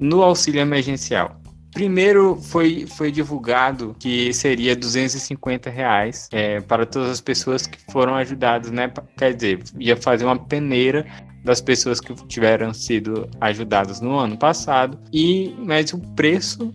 no 0.00 0.22
auxílio 0.22 0.60
emergencial. 0.60 1.40
Primeiro 1.72 2.36
foi, 2.36 2.86
foi 2.86 3.12
divulgado 3.12 3.94
que 3.98 4.32
seria 4.32 4.74
250 4.74 5.68
reais 5.68 6.26
é, 6.32 6.58
para 6.58 6.86
todas 6.86 7.10
as 7.10 7.20
pessoas 7.20 7.66
que 7.66 7.78
foram 7.92 8.14
ajudadas, 8.14 8.70
né? 8.70 8.90
Quer 9.14 9.34
dizer, 9.34 9.62
ia 9.78 9.94
fazer 9.94 10.24
uma 10.24 10.38
peneira 10.38 11.06
das 11.46 11.60
pessoas 11.60 12.00
que 12.00 12.12
tiveram 12.26 12.74
sido 12.74 13.28
ajudadas 13.40 14.00
no 14.00 14.18
ano 14.18 14.36
passado 14.36 14.98
e 15.12 15.54
mas 15.64 15.92
o 15.92 15.98
preço 16.14 16.72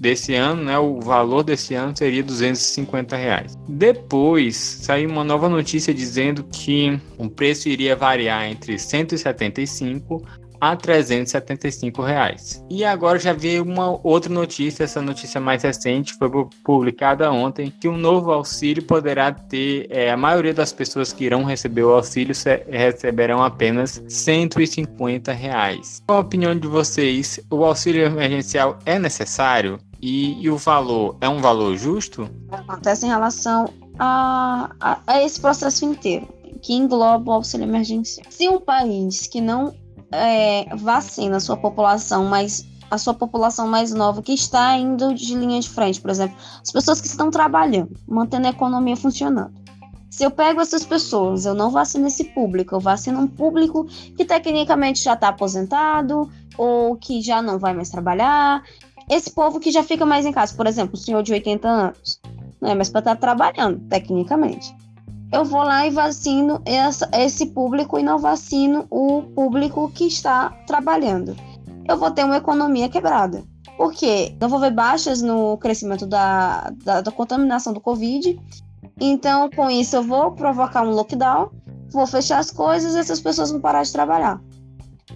desse 0.00 0.34
ano, 0.34 0.64
né, 0.64 0.78
o 0.78 0.98
valor 1.00 1.42
desse 1.42 1.74
ano 1.74 1.96
seria 1.96 2.22
250 2.22 3.16
reais. 3.16 3.54
Depois 3.68 4.56
saiu 4.56 5.08
uma 5.10 5.22
nova 5.22 5.48
notícia 5.48 5.94
dizendo 5.94 6.42
que 6.44 6.98
o 7.16 7.28
preço 7.28 7.68
iria 7.68 7.94
variar 7.94 8.46
entre 8.46 8.78
175 8.78 10.22
a 10.72 10.76
375 10.76 12.02
reais. 12.02 12.64
E 12.70 12.84
agora 12.84 13.18
já 13.18 13.32
vi 13.32 13.60
uma 13.60 13.98
outra 14.02 14.32
notícia, 14.32 14.84
essa 14.84 15.02
notícia 15.02 15.40
mais 15.40 15.62
recente 15.62 16.14
foi 16.14 16.30
publicada 16.64 17.30
ontem, 17.30 17.72
que 17.80 17.88
um 17.88 17.96
novo 17.96 18.30
auxílio 18.30 18.82
poderá 18.82 19.32
ter, 19.32 19.86
é, 19.90 20.10
a 20.10 20.16
maioria 20.16 20.54
das 20.54 20.72
pessoas 20.72 21.12
que 21.12 21.24
irão 21.24 21.44
receber 21.44 21.82
o 21.82 21.90
auxílio 21.90 22.34
receberão 22.68 23.42
apenas 23.42 24.02
150 24.08 25.32
reais. 25.32 26.02
Qual 26.06 26.18
a 26.18 26.22
opinião 26.22 26.58
de 26.58 26.66
vocês? 26.66 27.40
O 27.50 27.64
auxílio 27.64 28.06
emergencial 28.06 28.78
é 28.86 28.98
necessário? 28.98 29.78
E, 30.00 30.42
e, 30.42 30.50
o 30.50 30.56
valor 30.58 31.16
é 31.20 31.28
um 31.28 31.40
valor 31.40 31.76
justo? 31.78 32.28
Acontece 32.50 33.06
em 33.06 33.08
relação 33.08 33.72
a, 33.98 34.70
a, 34.78 35.00
a, 35.06 35.22
esse 35.22 35.40
processo 35.40 35.84
inteiro, 35.86 36.28
que 36.60 36.74
engloba 36.74 37.30
o 37.30 37.34
auxílio 37.34 37.64
emergencial. 37.64 38.26
Se 38.28 38.46
um 38.48 38.60
país 38.60 39.26
que 39.26 39.40
não 39.40 39.74
é, 40.14 40.76
vacina 40.76 41.36
a 41.36 41.40
sua 41.40 41.56
população, 41.56 42.24
mas 42.24 42.66
a 42.90 42.98
sua 42.98 43.14
população 43.14 43.66
mais 43.66 43.92
nova 43.92 44.22
que 44.22 44.32
está 44.32 44.76
indo 44.76 45.14
de 45.14 45.34
linha 45.34 45.60
de 45.60 45.68
frente, 45.68 46.00
por 46.00 46.10
exemplo, 46.10 46.36
as 46.62 46.70
pessoas 46.70 47.00
que 47.00 47.06
estão 47.06 47.30
trabalhando, 47.30 47.90
mantendo 48.06 48.46
a 48.46 48.50
economia 48.50 48.96
funcionando. 48.96 49.52
Se 50.10 50.22
eu 50.22 50.30
pego 50.30 50.60
essas 50.60 50.84
pessoas, 50.84 51.44
eu 51.44 51.54
não 51.54 51.70
vacino 51.70 52.06
esse 52.06 52.22
público, 52.24 52.74
eu 52.74 52.80
vacino 52.80 53.20
um 53.20 53.26
público 53.26 53.84
que 54.16 54.24
tecnicamente 54.24 55.02
já 55.02 55.14
está 55.14 55.28
aposentado 55.28 56.30
ou 56.56 56.96
que 56.96 57.20
já 57.20 57.42
não 57.42 57.58
vai 57.58 57.74
mais 57.74 57.90
trabalhar. 57.90 58.62
Esse 59.10 59.32
povo 59.32 59.58
que 59.58 59.72
já 59.72 59.82
fica 59.82 60.06
mais 60.06 60.24
em 60.24 60.30
casa, 60.30 60.54
por 60.54 60.68
exemplo, 60.68 60.94
o 60.94 60.96
senhor 60.96 61.22
de 61.22 61.32
80 61.32 61.68
anos, 61.68 62.20
não 62.60 62.70
é 62.70 62.74
mais 62.76 62.88
para 62.88 63.00
estar 63.00 63.14
tá 63.16 63.20
trabalhando, 63.20 63.80
tecnicamente 63.88 64.72
eu 65.34 65.44
vou 65.44 65.64
lá 65.64 65.84
e 65.84 65.90
vacino 65.90 66.62
essa, 66.64 67.08
esse 67.12 67.46
público 67.46 67.98
e 67.98 68.04
não 68.04 68.18
vacino 68.18 68.86
o 68.88 69.22
público 69.22 69.90
que 69.90 70.04
está 70.04 70.50
trabalhando. 70.64 71.36
Eu 71.88 71.98
vou 71.98 72.08
ter 72.10 72.24
uma 72.24 72.36
economia 72.36 72.88
quebrada. 72.88 73.42
Por 73.76 73.92
quê? 73.92 74.36
Eu 74.40 74.48
vou 74.48 74.60
ver 74.60 74.70
baixas 74.70 75.20
no 75.20 75.58
crescimento 75.58 76.06
da, 76.06 76.70
da, 76.84 77.00
da 77.00 77.10
contaminação 77.10 77.72
do 77.72 77.80
Covid. 77.80 78.38
Então, 79.00 79.50
com 79.50 79.68
isso, 79.68 79.96
eu 79.96 80.04
vou 80.04 80.30
provocar 80.30 80.82
um 80.82 80.90
lockdown, 80.90 81.50
vou 81.90 82.06
fechar 82.06 82.38
as 82.38 82.52
coisas 82.52 82.94
e 82.94 83.00
essas 83.00 83.20
pessoas 83.20 83.50
vão 83.50 83.60
parar 83.60 83.82
de 83.82 83.92
trabalhar. 83.92 84.40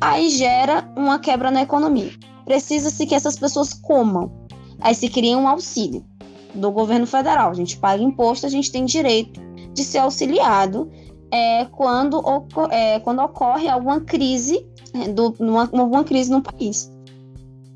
Aí 0.00 0.30
gera 0.30 0.92
uma 0.96 1.20
quebra 1.20 1.48
na 1.48 1.62
economia. 1.62 2.10
Precisa-se 2.44 3.06
que 3.06 3.14
essas 3.14 3.38
pessoas 3.38 3.72
comam. 3.72 4.32
Aí 4.80 4.96
se 4.96 5.08
cria 5.08 5.38
um 5.38 5.46
auxílio 5.46 6.04
do 6.52 6.72
governo 6.72 7.06
federal. 7.06 7.50
A 7.50 7.54
gente 7.54 7.76
paga 7.76 8.02
imposto, 8.02 8.46
a 8.46 8.50
gente 8.50 8.72
tem 8.72 8.84
direito 8.84 9.47
de 9.78 9.84
ser 9.84 9.98
auxiliado 9.98 10.90
é, 11.30 11.64
quando, 11.66 12.20
é, 12.70 12.98
quando 13.00 13.20
ocorre 13.20 13.68
alguma 13.68 14.00
crise, 14.00 14.66
é, 14.92 15.08
do, 15.08 15.34
numa, 15.38 15.62
alguma 15.62 16.02
crise 16.02 16.30
no 16.30 16.42
país. 16.42 16.90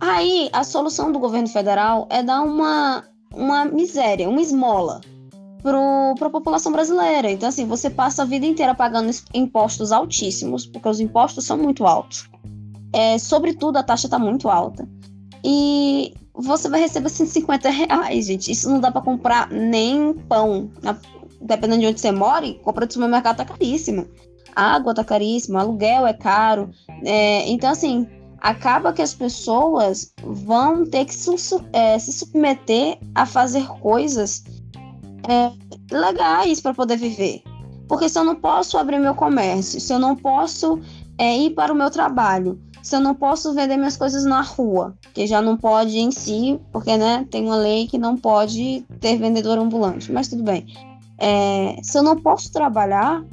Aí 0.01 0.51
a 0.53 0.65
solução 0.65 1.13
do 1.13 1.21
governo 1.21 1.49
federal 1.49 2.09
é 2.11 2.23
dar 2.23 2.43
uma, 2.43 3.05
uma 3.33 3.65
miséria, 3.65 4.29
uma 4.29 4.41
esmola 4.41 5.01
para 5.63 6.27
a 6.27 6.31
população 6.31 6.73
brasileira. 6.73 7.31
Então, 7.31 7.49
assim, 7.49 7.67
você 7.67 7.89
passa 7.89 8.23
a 8.23 8.27
vida 8.27 8.45
inteira 8.45 8.75
pagando 8.75 9.11
impostos 9.33 9.93
altíssimos, 9.93 10.67
porque 10.67 10.89
os 10.89 10.99
impostos 10.99 11.45
são 11.45 11.57
muito 11.57 11.87
altos. 11.87 12.29
É, 12.93 13.17
sobretudo, 13.17 13.77
a 13.77 13.83
taxa 13.83 14.09
está 14.09 14.19
muito 14.19 14.49
alta. 14.49 14.89
E 15.45 16.13
você 16.35 16.69
vai 16.69 16.81
receber 16.81 17.09
150 17.09 17.71
reais, 17.71 18.27
gente. 18.27 18.51
Isso 18.51 18.69
não 18.69 18.81
dá 18.81 18.91
para 18.91 19.03
comprar 19.03 19.49
nem 19.51 20.15
pão 20.15 20.69
na, 20.83 20.97
dependendo 21.43 21.81
de 21.81 21.87
onde 21.87 22.01
você 22.01 22.13
mora, 22.13 22.53
compra 22.63 22.87
do 22.87 22.93
supermercado 22.93 23.37
tá 23.37 23.45
caríssima. 23.45 24.07
A 24.55 24.75
água 24.75 24.95
tá 24.95 25.05
caríssima, 25.05 25.61
aluguel 25.61 26.07
é 26.07 26.13
caro. 26.13 26.71
É, 27.05 27.49
então, 27.49 27.71
assim, 27.71 28.07
acaba 28.39 28.93
que 28.93 29.01
as 29.01 29.15
pessoas 29.15 30.13
vão 30.23 30.85
ter 30.85 31.05
que 31.05 31.15
su 31.15 31.37
é, 31.73 31.99
se 31.99 32.13
submeter 32.13 32.99
a 33.15 33.25
fazer 33.25 33.67
coisas 33.81 34.45
é, 35.29 35.51
legais 35.95 36.61
para 36.61 36.75
poder 36.75 36.97
viver. 36.97 37.43
Porque 37.89 38.09
se 38.09 38.19
eu 38.19 38.25
não 38.25 38.35
posso 38.35 38.77
abrir 38.79 38.99
meu 38.99 39.15
comércio, 39.15 39.81
se 39.81 39.93
eu 39.93 39.99
não 39.99 40.17
posso 40.17 40.81
é, 41.19 41.37
ir 41.37 41.51
para 41.51 41.73
o 41.73 41.77
meu 41.77 41.91
trabalho, 41.91 42.61
se 42.83 42.97
eu 42.97 43.01
não 43.01 43.15
posso 43.15 43.55
vender 43.55 43.77
minhas 43.77 43.97
coisas 43.97 44.25
na 44.25 44.41
rua, 44.41 44.97
que 45.15 45.27
já 45.27 45.41
não 45.41 45.57
pode 45.57 45.99
em 45.99 46.11
si, 46.11 46.59
porque 46.73 46.97
né, 46.97 47.27
tem 47.31 47.45
uma 47.45 47.57
lei 47.57 47.87
que 47.87 47.97
não 47.97 48.17
pode 48.17 48.85
ter 48.99 49.17
vendedor 49.17 49.59
ambulante, 49.59 50.11
mas 50.11 50.27
tudo 50.27 50.43
bem. 50.43 50.67
É, 51.25 51.77
se 51.85 51.97
eu 51.97 52.03
não 52.03 52.21
posso 52.21 52.51
trabalhar, 52.51 53.25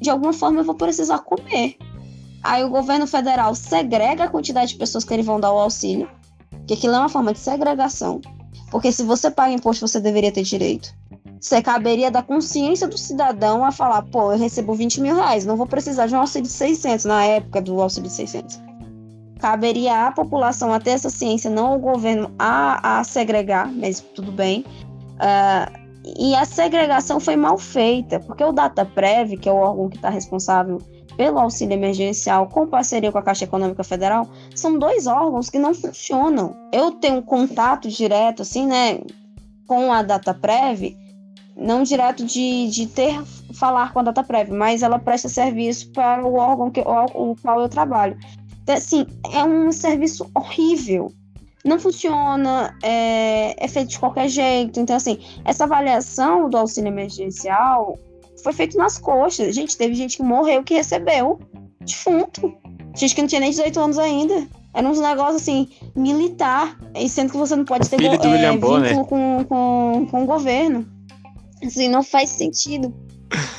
de 0.00 0.08
alguma 0.08 0.32
forma 0.32 0.60
eu 0.60 0.64
vou 0.64 0.74
precisar 0.74 1.18
comer. 1.18 1.76
Aí 2.42 2.64
o 2.64 2.70
governo 2.70 3.06
federal 3.06 3.54
segrega 3.54 4.24
a 4.24 4.28
quantidade 4.28 4.72
de 4.72 4.78
pessoas 4.78 5.04
que 5.04 5.12
eles 5.12 5.26
vão 5.26 5.38
dar 5.38 5.52
o 5.52 5.58
auxílio, 5.58 6.08
que 6.66 6.72
aquilo 6.72 6.94
é 6.94 6.98
uma 6.98 7.08
forma 7.10 7.34
de 7.34 7.38
segregação. 7.38 8.22
Porque 8.70 8.90
se 8.90 9.02
você 9.02 9.30
paga 9.30 9.52
imposto, 9.52 9.86
você 9.86 10.00
deveria 10.00 10.32
ter 10.32 10.42
direito. 10.42 10.94
Você 11.38 11.60
caberia 11.60 12.10
da 12.10 12.22
consciência 12.22 12.88
do 12.88 12.96
cidadão 12.96 13.62
a 13.62 13.70
falar, 13.70 14.02
pô, 14.02 14.32
eu 14.32 14.38
recebo 14.38 14.72
20 14.72 15.00
mil 15.02 15.14
reais, 15.14 15.44
não 15.44 15.56
vou 15.56 15.66
precisar 15.66 16.06
de 16.06 16.14
um 16.14 16.20
auxílio 16.20 16.48
de 16.48 16.52
600, 16.52 17.04
na 17.04 17.24
época 17.24 17.60
do 17.60 17.80
auxílio 17.80 18.08
de 18.08 18.16
600. 18.16 18.58
Caberia 19.38 20.06
à 20.06 20.12
população 20.12 20.72
a 20.72 20.80
ter 20.80 20.90
essa 20.92 21.10
ciência, 21.10 21.50
não 21.50 21.66
ao 21.66 21.78
governo 21.78 22.32
a, 22.38 23.00
a 23.00 23.04
segregar, 23.04 23.70
mas 23.70 24.00
tudo 24.00 24.32
bem. 24.32 24.64
Uh, 25.14 25.87
e 26.16 26.34
a 26.34 26.44
segregação 26.44 27.18
foi 27.18 27.36
mal 27.36 27.58
feita, 27.58 28.20
porque 28.20 28.44
o 28.44 28.52
DataPrev, 28.52 29.36
que 29.36 29.48
é 29.48 29.52
o 29.52 29.56
órgão 29.56 29.88
que 29.88 29.96
está 29.96 30.08
responsável 30.08 30.80
pelo 31.16 31.40
auxílio 31.40 31.74
emergencial 31.74 32.46
com 32.46 32.66
parceria 32.66 33.10
com 33.10 33.18
a 33.18 33.22
Caixa 33.22 33.44
Econômica 33.44 33.82
Federal, 33.82 34.28
são 34.54 34.78
dois 34.78 35.06
órgãos 35.08 35.50
que 35.50 35.58
não 35.58 35.74
funcionam. 35.74 36.54
Eu 36.72 36.92
tenho 36.92 37.20
contato 37.22 37.88
direto, 37.88 38.42
assim, 38.42 38.66
né, 38.66 39.00
com 39.66 39.92
a 39.92 40.02
DataPrev, 40.02 40.96
não 41.56 41.82
direto 41.82 42.24
de, 42.24 42.68
de 42.68 42.86
ter 42.86 43.20
falar 43.52 43.92
com 43.92 43.98
a 43.98 44.02
DataPrev, 44.04 44.52
mas 44.52 44.82
ela 44.82 44.98
presta 44.98 45.28
serviço 45.28 45.90
para 45.90 46.24
o 46.24 46.34
órgão 46.34 46.70
que, 46.70 46.80
o, 46.80 47.30
o 47.32 47.36
qual 47.42 47.60
eu 47.60 47.68
trabalho. 47.68 48.16
Então, 48.62 48.76
assim, 48.76 49.04
é 49.32 49.42
um 49.42 49.72
serviço 49.72 50.30
horrível 50.34 51.12
não 51.64 51.78
funciona, 51.78 52.76
é, 52.82 53.54
é 53.62 53.68
feito 53.68 53.90
de 53.90 53.98
qualquer 53.98 54.28
jeito. 54.28 54.80
Então, 54.80 54.96
assim, 54.96 55.18
essa 55.44 55.64
avaliação 55.64 56.48
do 56.48 56.56
auxílio 56.56 56.88
emergencial 56.88 57.98
foi 58.42 58.52
feito 58.52 58.76
nas 58.76 58.98
coxas. 58.98 59.54
Gente, 59.54 59.76
teve 59.76 59.94
gente 59.94 60.16
que 60.16 60.22
morreu 60.22 60.62
que 60.62 60.74
recebeu 60.74 61.38
defunto. 61.80 62.54
Gente 62.94 63.14
que 63.14 63.20
não 63.20 63.28
tinha 63.28 63.40
nem 63.40 63.50
18 63.50 63.80
anos 63.80 63.98
ainda. 63.98 64.46
Era 64.74 64.88
uns 64.88 65.00
negócios 65.00 65.42
assim, 65.42 65.68
militar. 65.96 66.78
E 66.94 67.08
sendo 67.08 67.32
que 67.32 67.36
você 67.36 67.56
não 67.56 67.64
pode 67.64 67.88
ter 67.88 68.02
é, 68.02 68.16
vínculo 68.52 68.78
né? 68.78 68.94
com, 69.04 69.44
com, 69.44 70.06
com 70.10 70.22
o 70.22 70.26
governo. 70.26 70.86
Assim, 71.64 71.88
não 71.88 72.02
faz 72.02 72.30
sentido. 72.30 72.94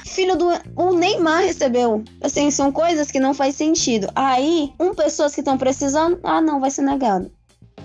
Filho 0.06 0.36
do. 0.36 0.48
O 0.75 0.94
Neymar 0.94 1.44
recebeu. 1.44 2.03
Assim, 2.22 2.50
são 2.50 2.72
coisas 2.72 3.12
que 3.12 3.20
não 3.20 3.34
faz 3.34 3.56
sentido. 3.56 4.10
Aí, 4.15 4.74
um 4.79 4.94
pessoas 4.94 5.34
que 5.34 5.41
estão 5.41 5.58
precisando, 5.58 6.20
ah, 6.24 6.41
não, 6.41 6.60
vai 6.60 6.72
ser 6.72 6.82
negado. 6.82 7.32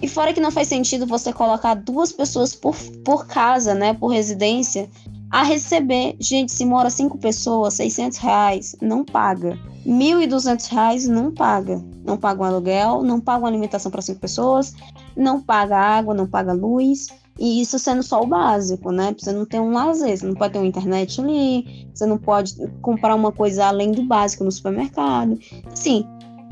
E 0.05 0.07
fora 0.07 0.35
que 0.35 0.41
não 0.41 0.51
faz 0.51 0.69
sentido 0.69 1.07
você 1.07 1.33
colocar 1.33 1.73
duas 1.73 2.13
pessoas 2.13 2.55
por, 2.55 2.77
por 3.03 3.27
casa, 3.27 3.75
né, 3.75 3.95
por 3.95 4.09
residência, 4.09 4.87
a 5.31 5.43
receber. 5.43 6.15
Gente, 6.21 6.53
se 6.53 6.63
mora 6.67 6.91
cinco 6.91 7.17
pessoas, 7.17 7.73
600 7.73 8.19
reais, 8.19 8.77
não 8.83 9.03
paga. 9.03 9.59
1.200 9.87 10.69
reais 10.71 11.09
não 11.09 11.33
paga. 11.33 11.83
Não 12.05 12.19
paga 12.19 12.43
um 12.43 12.45
aluguel, 12.45 13.03
não 13.03 13.19
paga 13.19 13.39
uma 13.39 13.49
alimentação 13.49 13.91
para 13.91 14.03
cinco 14.03 14.21
pessoas, 14.21 14.75
não 15.17 15.41
paga 15.41 15.75
água, 15.75 16.13
não 16.13 16.27
paga 16.27 16.53
luz. 16.53 17.09
E 17.39 17.63
isso 17.63 17.79
sendo 17.79 18.03
só 18.03 18.21
o 18.21 18.27
básico, 18.27 18.93
né? 18.93 19.17
Você 19.19 19.33
não 19.33 19.47
tem 19.47 19.59
um 19.59 19.73
lazer, 19.73 20.19
você 20.19 20.27
não 20.27 20.35
pode 20.35 20.53
ter 20.53 20.59
uma 20.59 20.69
internet 20.69 21.19
ali, 21.19 21.89
você 21.95 22.05
não 22.05 22.19
pode 22.19 22.55
comprar 22.83 23.15
uma 23.15 23.33
coisa 23.33 23.65
além 23.65 23.91
do 23.91 24.03
básico 24.03 24.45
no 24.45 24.53
supermercado. 24.53 25.39
Assim, 25.73 26.07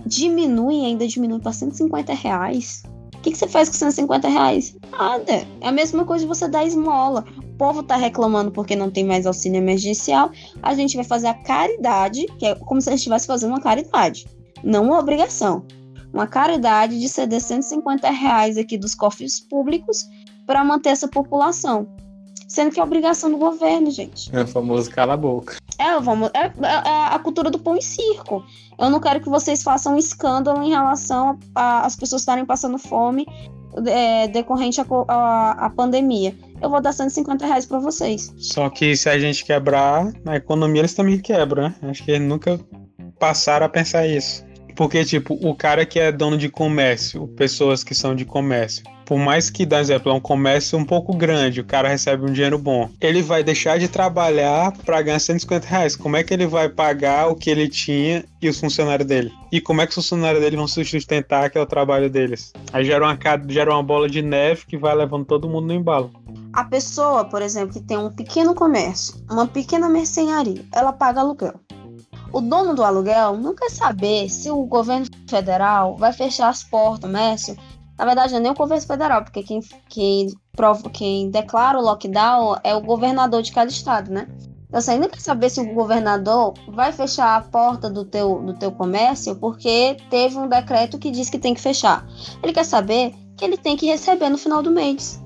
diminui, 0.06 0.86
ainda 0.86 1.06
diminui 1.06 1.38
para 1.38 1.52
150 1.52 2.14
reais. 2.14 2.82
O 3.22 3.24
que, 3.24 3.30
que 3.30 3.38
você 3.38 3.46
faz 3.46 3.68
com 3.68 3.76
150 3.76 4.26
reais? 4.26 4.74
Nada. 4.90 5.46
É 5.60 5.68
a 5.68 5.70
mesma 5.70 6.04
coisa 6.04 6.24
de 6.24 6.28
você 6.28 6.48
dar 6.48 6.66
esmola. 6.66 7.24
O 7.38 7.56
povo 7.56 7.80
tá 7.80 7.94
reclamando 7.94 8.50
porque 8.50 8.74
não 8.74 8.90
tem 8.90 9.04
mais 9.04 9.26
auxílio 9.26 9.58
emergencial. 9.58 10.32
A 10.60 10.74
gente 10.74 10.96
vai 10.96 11.04
fazer 11.04 11.28
a 11.28 11.34
caridade, 11.34 12.26
que 12.36 12.46
é 12.46 12.56
como 12.56 12.80
se 12.80 12.88
a 12.88 12.90
gente 12.90 12.98
estivesse 12.98 13.28
fazendo 13.28 13.50
uma 13.50 13.60
caridade, 13.60 14.26
não 14.64 14.86
uma 14.86 14.98
obrigação. 14.98 15.64
Uma 16.12 16.26
caridade 16.26 16.98
de 16.98 17.08
ceder 17.08 17.40
150 17.40 18.10
reais 18.10 18.58
aqui 18.58 18.76
dos 18.76 18.92
cofres 18.92 19.38
públicos 19.38 20.04
para 20.44 20.64
manter 20.64 20.88
essa 20.88 21.06
população. 21.06 21.86
Sendo 22.48 22.72
que 22.72 22.80
é 22.80 22.82
obrigação 22.82 23.30
do 23.30 23.38
governo, 23.38 23.88
gente. 23.92 24.34
É 24.34 24.42
o 24.42 24.48
famoso 24.48 24.90
cala 24.90 25.14
a 25.14 25.16
boca. 25.16 25.58
Vamos, 26.00 26.30
é, 26.34 26.46
é, 26.46 26.50
é, 26.50 27.14
a 27.14 27.18
cultura 27.18 27.50
do 27.50 27.58
pão 27.58 27.76
e 27.76 27.82
circo. 27.82 28.44
Eu 28.78 28.90
não 28.90 29.00
quero 29.00 29.20
que 29.20 29.28
vocês 29.28 29.62
façam 29.62 29.94
um 29.94 29.98
escândalo 29.98 30.62
em 30.62 30.70
relação 30.70 31.38
às 31.54 31.94
pessoas 31.96 32.22
estarem 32.22 32.44
passando 32.44 32.78
fome 32.78 33.26
é, 33.86 34.28
decorrente 34.28 34.80
à 34.80 35.72
pandemia. 35.74 36.34
Eu 36.60 36.70
vou 36.70 36.80
dar 36.80 36.92
150 36.92 37.44
reais 37.46 37.66
para 37.66 37.78
vocês. 37.78 38.32
Só 38.38 38.68
que 38.70 38.96
se 38.96 39.08
a 39.08 39.18
gente 39.18 39.44
quebrar, 39.44 40.12
a 40.26 40.36
economia 40.36 40.80
eles 40.80 40.94
também 40.94 41.18
quebram, 41.18 41.64
né? 41.64 41.74
Acho 41.82 42.04
que 42.04 42.10
eles 42.10 42.26
nunca 42.26 42.60
passaram 43.18 43.66
a 43.66 43.68
pensar 43.68 44.06
isso. 44.06 44.44
Porque, 44.74 45.04
tipo, 45.04 45.34
o 45.34 45.54
cara 45.54 45.84
que 45.84 45.98
é 45.98 46.10
dono 46.10 46.36
de 46.36 46.48
comércio, 46.48 47.28
pessoas 47.28 47.84
que 47.84 47.94
são 47.94 48.14
de 48.14 48.24
comércio, 48.24 48.84
por 49.04 49.18
mais 49.18 49.50
que, 49.50 49.66
dá 49.66 49.80
exemplo, 49.80 50.10
é 50.10 50.14
um 50.14 50.20
comércio 50.20 50.78
um 50.78 50.84
pouco 50.84 51.14
grande, 51.14 51.60
o 51.60 51.64
cara 51.64 51.88
recebe 51.88 52.24
um 52.24 52.32
dinheiro 52.32 52.58
bom, 52.58 52.88
ele 53.00 53.20
vai 53.20 53.44
deixar 53.44 53.78
de 53.78 53.86
trabalhar 53.86 54.72
para 54.86 55.02
ganhar 55.02 55.18
150 55.18 55.66
reais. 55.66 55.96
Como 55.96 56.16
é 56.16 56.22
que 56.22 56.32
ele 56.32 56.46
vai 56.46 56.68
pagar 56.68 57.28
o 57.28 57.34
que 57.34 57.50
ele 57.50 57.68
tinha 57.68 58.24
e 58.40 58.48
os 58.48 58.58
funcionários 58.58 59.06
dele? 59.06 59.30
E 59.50 59.60
como 59.60 59.82
é 59.82 59.86
que 59.86 59.90
os 59.90 59.96
funcionários 59.96 60.42
dele 60.42 60.56
vão 60.56 60.66
se 60.66 60.82
sustentar, 60.84 61.50
que 61.50 61.58
é 61.58 61.60
o 61.60 61.66
trabalho 61.66 62.08
deles? 62.08 62.52
Aí 62.72 62.84
gera 62.84 63.04
uma, 63.04 63.18
gera 63.48 63.70
uma 63.72 63.82
bola 63.82 64.08
de 64.08 64.22
neve 64.22 64.64
que 64.66 64.78
vai 64.78 64.94
levando 64.94 65.26
todo 65.26 65.48
mundo 65.48 65.66
no 65.66 65.74
embalo. 65.74 66.10
A 66.54 66.64
pessoa, 66.64 67.24
por 67.24 67.42
exemplo, 67.42 67.72
que 67.72 67.80
tem 67.80 67.98
um 67.98 68.10
pequeno 68.10 68.54
comércio, 68.54 69.14
uma 69.30 69.46
pequena 69.46 69.88
mercearia, 69.88 70.64
ela 70.72 70.92
paga 70.92 71.20
aluguel. 71.20 71.54
O 72.32 72.40
dono 72.40 72.74
do 72.74 72.82
aluguel 72.82 73.36
não 73.36 73.54
quer 73.54 73.70
saber 73.70 74.28
se 74.28 74.50
o 74.50 74.64
governo 74.64 75.06
federal 75.28 75.96
vai 75.96 76.12
fechar 76.12 76.48
as 76.48 76.62
portas 76.62 77.10
comércio 77.10 77.56
na 77.98 78.06
verdade, 78.06 78.32
não 78.32 78.40
é 78.40 78.42
nem 78.42 78.52
o 78.52 78.54
governo 78.54 78.84
federal, 78.84 79.22
porque 79.22 79.42
quem, 79.42 79.60
quem, 79.88 80.26
prova, 80.56 80.90
quem 80.90 81.30
declara 81.30 81.78
o 81.78 81.82
lockdown 81.82 82.56
é 82.64 82.74
o 82.74 82.80
governador 82.80 83.42
de 83.42 83.52
cada 83.52 83.70
estado, 83.70 84.10
né? 84.10 84.26
Então, 84.66 84.80
você 84.80 84.92
ainda 84.92 85.08
quer 85.08 85.20
saber 85.20 85.50
se 85.50 85.60
o 85.60 85.74
governador 85.74 86.54
vai 86.68 86.92
fechar 86.92 87.36
a 87.36 87.42
porta 87.42 87.90
do 87.90 88.04
teu, 88.04 88.40
do 88.42 88.54
teu 88.54 88.72
comércio 88.72 89.36
porque 89.36 89.96
teve 90.08 90.38
um 90.38 90.48
decreto 90.48 90.98
que 90.98 91.10
diz 91.10 91.28
que 91.28 91.38
tem 91.38 91.54
que 91.54 91.60
fechar. 91.60 92.06
Ele 92.42 92.52
quer 92.52 92.64
saber 92.64 93.14
que 93.36 93.44
ele 93.44 93.56
tem 93.56 93.76
que 93.76 93.86
receber 93.86 94.30
no 94.30 94.38
final 94.38 94.62
do 94.62 94.70
mês. 94.70 95.22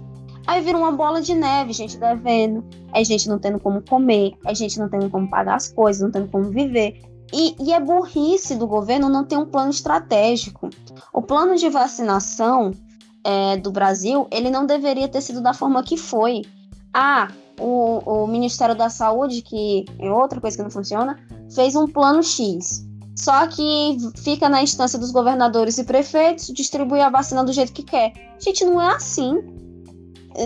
Aí 0.46 0.62
vira 0.62 0.78
uma 0.78 0.92
bola 0.92 1.20
de 1.20 1.34
neve, 1.34 1.72
gente 1.72 1.96
devendo, 1.96 2.64
a 2.92 3.02
gente 3.02 3.28
não 3.28 3.38
tendo 3.38 3.58
como 3.58 3.82
comer, 3.82 4.34
a 4.44 4.54
gente 4.54 4.78
não 4.78 4.88
tendo 4.88 5.10
como 5.10 5.28
pagar 5.28 5.56
as 5.56 5.68
coisas, 5.68 6.02
não 6.02 6.10
tendo 6.10 6.28
como 6.28 6.44
viver. 6.50 7.02
E, 7.32 7.56
e 7.60 7.72
é 7.72 7.80
burrice 7.80 8.54
do 8.54 8.66
governo 8.66 9.08
não 9.08 9.24
ter 9.24 9.36
um 9.36 9.46
plano 9.46 9.70
estratégico. 9.70 10.70
O 11.12 11.20
plano 11.20 11.56
de 11.56 11.68
vacinação 11.68 12.70
é, 13.24 13.56
do 13.56 13.72
Brasil, 13.72 14.28
ele 14.30 14.48
não 14.48 14.64
deveria 14.64 15.08
ter 15.08 15.20
sido 15.20 15.40
da 15.40 15.52
forma 15.52 15.82
que 15.82 15.96
foi. 15.96 16.42
Ah, 16.94 17.28
o, 17.58 17.98
o 18.22 18.26
Ministério 18.28 18.76
da 18.76 18.88
Saúde, 18.88 19.42
que 19.42 19.84
é 19.98 20.10
outra 20.10 20.40
coisa 20.40 20.56
que 20.56 20.62
não 20.62 20.70
funciona, 20.70 21.18
fez 21.52 21.74
um 21.74 21.88
plano 21.88 22.22
X. 22.22 22.86
Só 23.16 23.46
que 23.48 23.96
fica 24.16 24.48
na 24.48 24.62
instância 24.62 24.98
dos 24.98 25.10
governadores 25.10 25.78
e 25.78 25.84
prefeitos 25.84 26.48
distribuir 26.48 27.02
a 27.02 27.10
vacina 27.10 27.42
do 27.42 27.52
jeito 27.52 27.72
que 27.72 27.82
quer. 27.82 28.12
Gente, 28.38 28.64
não 28.64 28.80
é 28.80 28.94
assim 28.94 29.65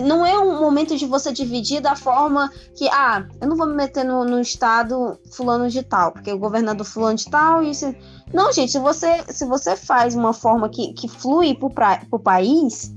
não 0.03 0.25
é 0.25 0.37
um 0.39 0.59
momento 0.59 0.95
de 0.95 1.05
você 1.05 1.33
dividir 1.33 1.81
da 1.81 1.95
forma 1.95 2.51
que, 2.75 2.87
ah, 2.89 3.27
eu 3.41 3.47
não 3.49 3.57
vou 3.57 3.67
me 3.67 3.75
meter 3.75 4.05
no, 4.05 4.23
no 4.23 4.39
estado 4.39 5.19
fulano 5.31 5.69
de 5.69 5.83
tal, 5.83 6.11
porque 6.11 6.31
o 6.31 6.39
governador 6.39 6.85
fulano 6.85 7.17
de 7.17 7.29
tal, 7.29 7.63
e 7.63 7.71
isso. 7.71 7.93
Não, 8.33 8.53
gente, 8.53 8.71
se 8.71 8.79
você, 8.79 9.23
se 9.27 9.45
você 9.45 9.75
faz 9.75 10.15
uma 10.15 10.33
forma 10.33 10.69
que, 10.69 10.93
que 10.93 11.07
flui 11.07 11.57
para 11.75 12.01
o 12.11 12.19
país, 12.19 12.93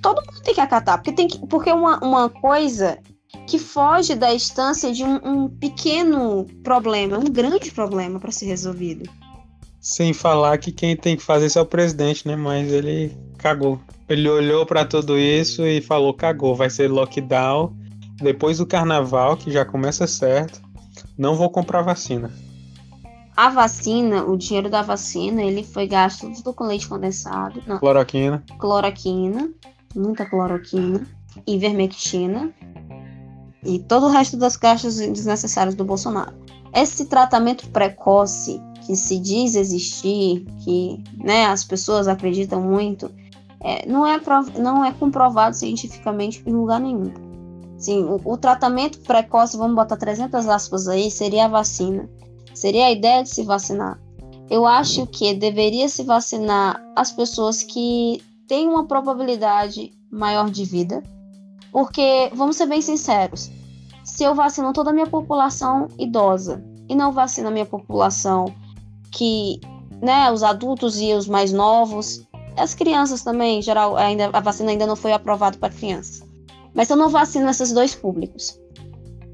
todo 0.00 0.24
mundo 0.24 0.42
tem 0.42 0.54
que 0.54 0.60
acatar, 0.60 0.96
porque 0.98 1.12
tem 1.12 1.28
que, 1.28 1.46
porque 1.46 1.70
uma, 1.70 1.98
uma 2.02 2.30
coisa 2.30 2.98
que 3.46 3.58
foge 3.58 4.14
da 4.14 4.32
instância 4.32 4.92
de 4.92 5.04
um, 5.04 5.16
um 5.22 5.48
pequeno 5.48 6.46
problema, 6.62 7.18
um 7.18 7.30
grande 7.30 7.70
problema 7.70 8.18
para 8.18 8.32
ser 8.32 8.46
resolvido. 8.46 9.10
Sem 9.80 10.12
falar 10.12 10.58
que 10.58 10.70
quem 10.70 10.94
tem 10.94 11.16
que 11.16 11.22
fazer 11.22 11.46
isso 11.46 11.58
é 11.58 11.62
o 11.62 11.66
presidente, 11.66 12.28
né? 12.28 12.36
Mas 12.36 12.70
ele 12.70 13.16
cagou. 13.38 13.80
Ele 14.08 14.28
olhou 14.28 14.66
para 14.66 14.84
tudo 14.84 15.18
isso 15.18 15.66
e 15.66 15.80
falou: 15.80 16.12
cagou, 16.12 16.54
vai 16.54 16.68
ser 16.68 16.90
lockdown. 16.90 17.74
Depois 18.20 18.58
do 18.58 18.66
carnaval, 18.66 19.36
que 19.36 19.50
já 19.50 19.64
começa 19.64 20.06
certo, 20.06 20.60
não 21.16 21.34
vou 21.34 21.48
comprar 21.48 21.80
vacina. 21.80 22.30
A 23.34 23.48
vacina, 23.48 24.22
o 24.24 24.36
dinheiro 24.36 24.68
da 24.68 24.82
vacina, 24.82 25.42
ele 25.42 25.64
foi 25.64 25.86
gasto 25.86 26.30
tudo 26.34 26.52
com 26.52 26.64
leite 26.64 26.86
condensado. 26.86 27.62
Não. 27.66 27.78
Cloroquina. 27.78 28.44
Cloroquina, 28.58 29.50
muita 29.94 30.26
cloroquina, 30.26 31.06
ivermectina 31.46 32.52
e 33.64 33.78
todo 33.78 34.06
o 34.06 34.10
resto 34.10 34.36
das 34.36 34.56
gastos 34.56 34.96
desnecessários 34.96 35.74
do 35.74 35.84
Bolsonaro. 35.84 36.34
Esse 36.74 37.06
tratamento 37.06 37.68
precoce 37.70 38.60
que 38.86 38.96
se 38.96 39.18
diz 39.18 39.54
existir, 39.54 40.44
que 40.64 41.02
né, 41.16 41.46
as 41.46 41.64
pessoas 41.64 42.08
acreditam 42.08 42.60
muito, 42.60 43.10
é, 43.60 43.86
não, 43.86 44.06
é 44.06 44.18
não 44.58 44.84
é 44.84 44.92
comprovado 44.92 45.54
cientificamente 45.54 46.42
em 46.46 46.52
lugar 46.52 46.80
nenhum. 46.80 47.12
Sim, 47.78 48.04
o, 48.04 48.20
o, 48.24 48.36
tratamento 48.36 49.00
precoce, 49.00 49.56
vamos 49.56 49.74
botar 49.74 49.96
300 49.96 50.48
aspas 50.48 50.88
aí, 50.88 51.10
seria 51.10 51.46
a 51.46 51.48
vacina. 51.48 52.08
Seria 52.54 52.86
a 52.86 52.90
ideia 52.90 53.22
de 53.22 53.30
se 53.30 53.42
vacinar. 53.42 53.98
Eu 54.50 54.66
acho 54.66 55.06
que 55.06 55.32
deveria 55.32 55.88
se 55.88 56.02
vacinar 56.02 56.82
as 56.96 57.12
pessoas 57.12 57.62
que 57.62 58.22
têm 58.48 58.68
uma 58.68 58.86
probabilidade 58.86 59.92
maior 60.10 60.50
de 60.50 60.64
vida, 60.64 61.02
porque, 61.70 62.30
vamos 62.34 62.56
ser 62.56 62.66
bem 62.66 62.82
sinceros, 62.82 63.50
se 64.04 64.24
eu 64.24 64.34
vacino 64.34 64.72
toda 64.72 64.90
a 64.90 64.92
minha 64.92 65.06
população 65.06 65.86
idosa 65.98 66.62
e 66.88 66.94
não 66.94 67.12
vacino 67.12 67.48
a 67.48 67.50
minha 67.50 67.64
população 67.64 68.52
que, 69.12 69.60
né, 70.02 70.30
os 70.30 70.42
adultos 70.42 71.00
e 71.00 71.12
os 71.12 71.26
mais 71.26 71.52
novos, 71.52 72.26
as 72.56 72.74
crianças 72.74 73.22
também, 73.22 73.58
em 73.58 73.62
geral, 73.62 73.96
ainda, 73.96 74.30
a 74.32 74.40
vacina 74.40 74.70
ainda 74.70 74.86
não 74.86 74.96
foi 74.96 75.12
aprovada 75.12 75.58
para 75.58 75.72
crianças. 75.72 76.22
Mas 76.74 76.88
eu 76.90 76.96
não 76.96 77.08
vacino 77.08 77.48
esses 77.48 77.72
dois 77.72 77.94
públicos, 77.94 78.60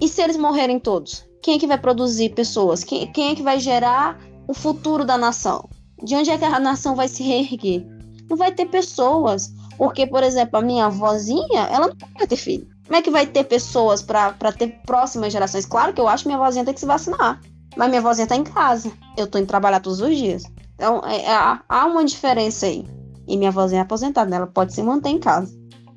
e 0.00 0.08
se 0.08 0.22
eles 0.22 0.36
morrerem 0.36 0.78
todos? 0.78 1.24
Quem 1.42 1.56
é 1.56 1.58
que 1.58 1.66
vai 1.66 1.78
produzir 1.78 2.30
pessoas? 2.30 2.84
Quem, 2.84 3.10
quem 3.12 3.30
é 3.30 3.34
que 3.34 3.42
vai 3.42 3.58
gerar 3.58 4.18
o 4.46 4.52
futuro 4.52 5.04
da 5.04 5.16
nação? 5.16 5.68
De 6.02 6.14
onde 6.14 6.30
é 6.30 6.36
que 6.36 6.44
a 6.44 6.60
nação 6.60 6.94
vai 6.94 7.08
se 7.08 7.22
reerguer? 7.22 7.86
Não 8.28 8.36
vai 8.36 8.52
ter 8.52 8.66
pessoas. 8.66 9.52
Porque, 9.78 10.06
por 10.06 10.22
exemplo, 10.22 10.58
a 10.58 10.62
minha 10.62 10.86
avózinha, 10.86 11.68
ela 11.70 11.88
não 11.88 11.96
vai 12.18 12.26
ter 12.26 12.36
filho. 12.36 12.66
Como 12.84 12.96
é 12.96 13.02
que 13.02 13.10
vai 13.10 13.26
ter 13.26 13.44
pessoas 13.44 14.02
para 14.02 14.52
ter 14.52 14.80
próximas 14.86 15.32
gerações? 15.32 15.66
Claro 15.66 15.92
que 15.92 16.00
eu 16.00 16.08
acho 16.08 16.24
que 16.24 16.28
minha 16.28 16.38
avózinha 16.38 16.64
tem 16.64 16.74
que 16.74 16.80
se 16.80 16.86
vacinar. 16.86 17.40
Mas 17.76 17.88
minha 17.88 18.00
avózinha 18.00 18.26
tá 18.26 18.34
em 18.34 18.44
casa. 18.44 18.90
Eu 19.16 19.26
tô 19.26 19.38
indo 19.38 19.46
trabalhar 19.46 19.80
todos 19.80 20.00
os 20.00 20.16
dias. 20.16 20.44
Então, 20.74 21.02
é, 21.04 21.24
é, 21.24 21.58
há 21.68 21.86
uma 21.86 22.04
diferença 22.04 22.66
aí. 22.66 22.84
E 23.28 23.36
minha 23.36 23.50
avózinha 23.50 23.80
é 23.80 23.82
aposentada, 23.82 24.34
ela 24.34 24.46
pode 24.46 24.72
se 24.72 24.82
manter 24.82 25.10
em 25.10 25.18
casa. 25.18 25.52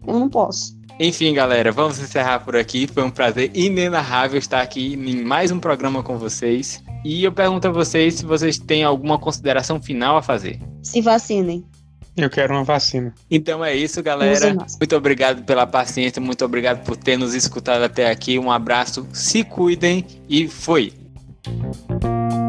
Eu 0.06 0.20
não 0.20 0.30
posso. 0.30 0.78
Enfim, 1.00 1.34
galera, 1.34 1.72
vamos 1.72 2.00
encerrar 2.00 2.39
por 2.39 2.56
aqui. 2.58 2.86
Foi 2.86 3.04
um 3.04 3.10
prazer 3.10 3.52
inenarrável 3.54 4.38
estar 4.38 4.62
aqui 4.62 4.94
em 4.96 5.24
mais 5.24 5.52
um 5.52 5.60
programa 5.60 6.04
com 6.04 6.18
vocês. 6.18 6.84
E 7.06 7.24
eu 7.24 7.32
pergunto 7.32 7.68
a 7.68 7.72
vocês 7.72 8.15
se 8.15 8.26
vocês 8.26 8.58
têm 8.58 8.84
alguma 8.84 9.18
consideração 9.18 9.82
final 9.82 10.18
a 10.18 10.22
fazer. 10.22 10.60
Se 10.84 11.00
vacinem. 11.00 11.63
Eu 12.18 12.30
quero 12.30 12.54
uma 12.54 12.65
vacina. 12.65 13.13
Então 13.32 13.63
é 13.63 13.74
isso, 13.74 14.04
galera. 14.04 14.54
Muito 14.54 14.96
obrigado 14.96 15.44
pela 15.44 15.65
paciência, 15.65 16.22
muito 16.22 16.44
obrigado 16.44 16.84
por 16.84 16.98
ter 16.98 17.18
nos 17.18 17.34
escutado 17.34 17.84
até 17.84 18.12
aqui. 18.12 18.38
Um 18.38 18.52
abraço, 18.52 19.08
se 19.13 19.46
cuidem 19.46 20.06
e 20.28 20.50
foi. 20.50 20.92
Música 21.47 22.48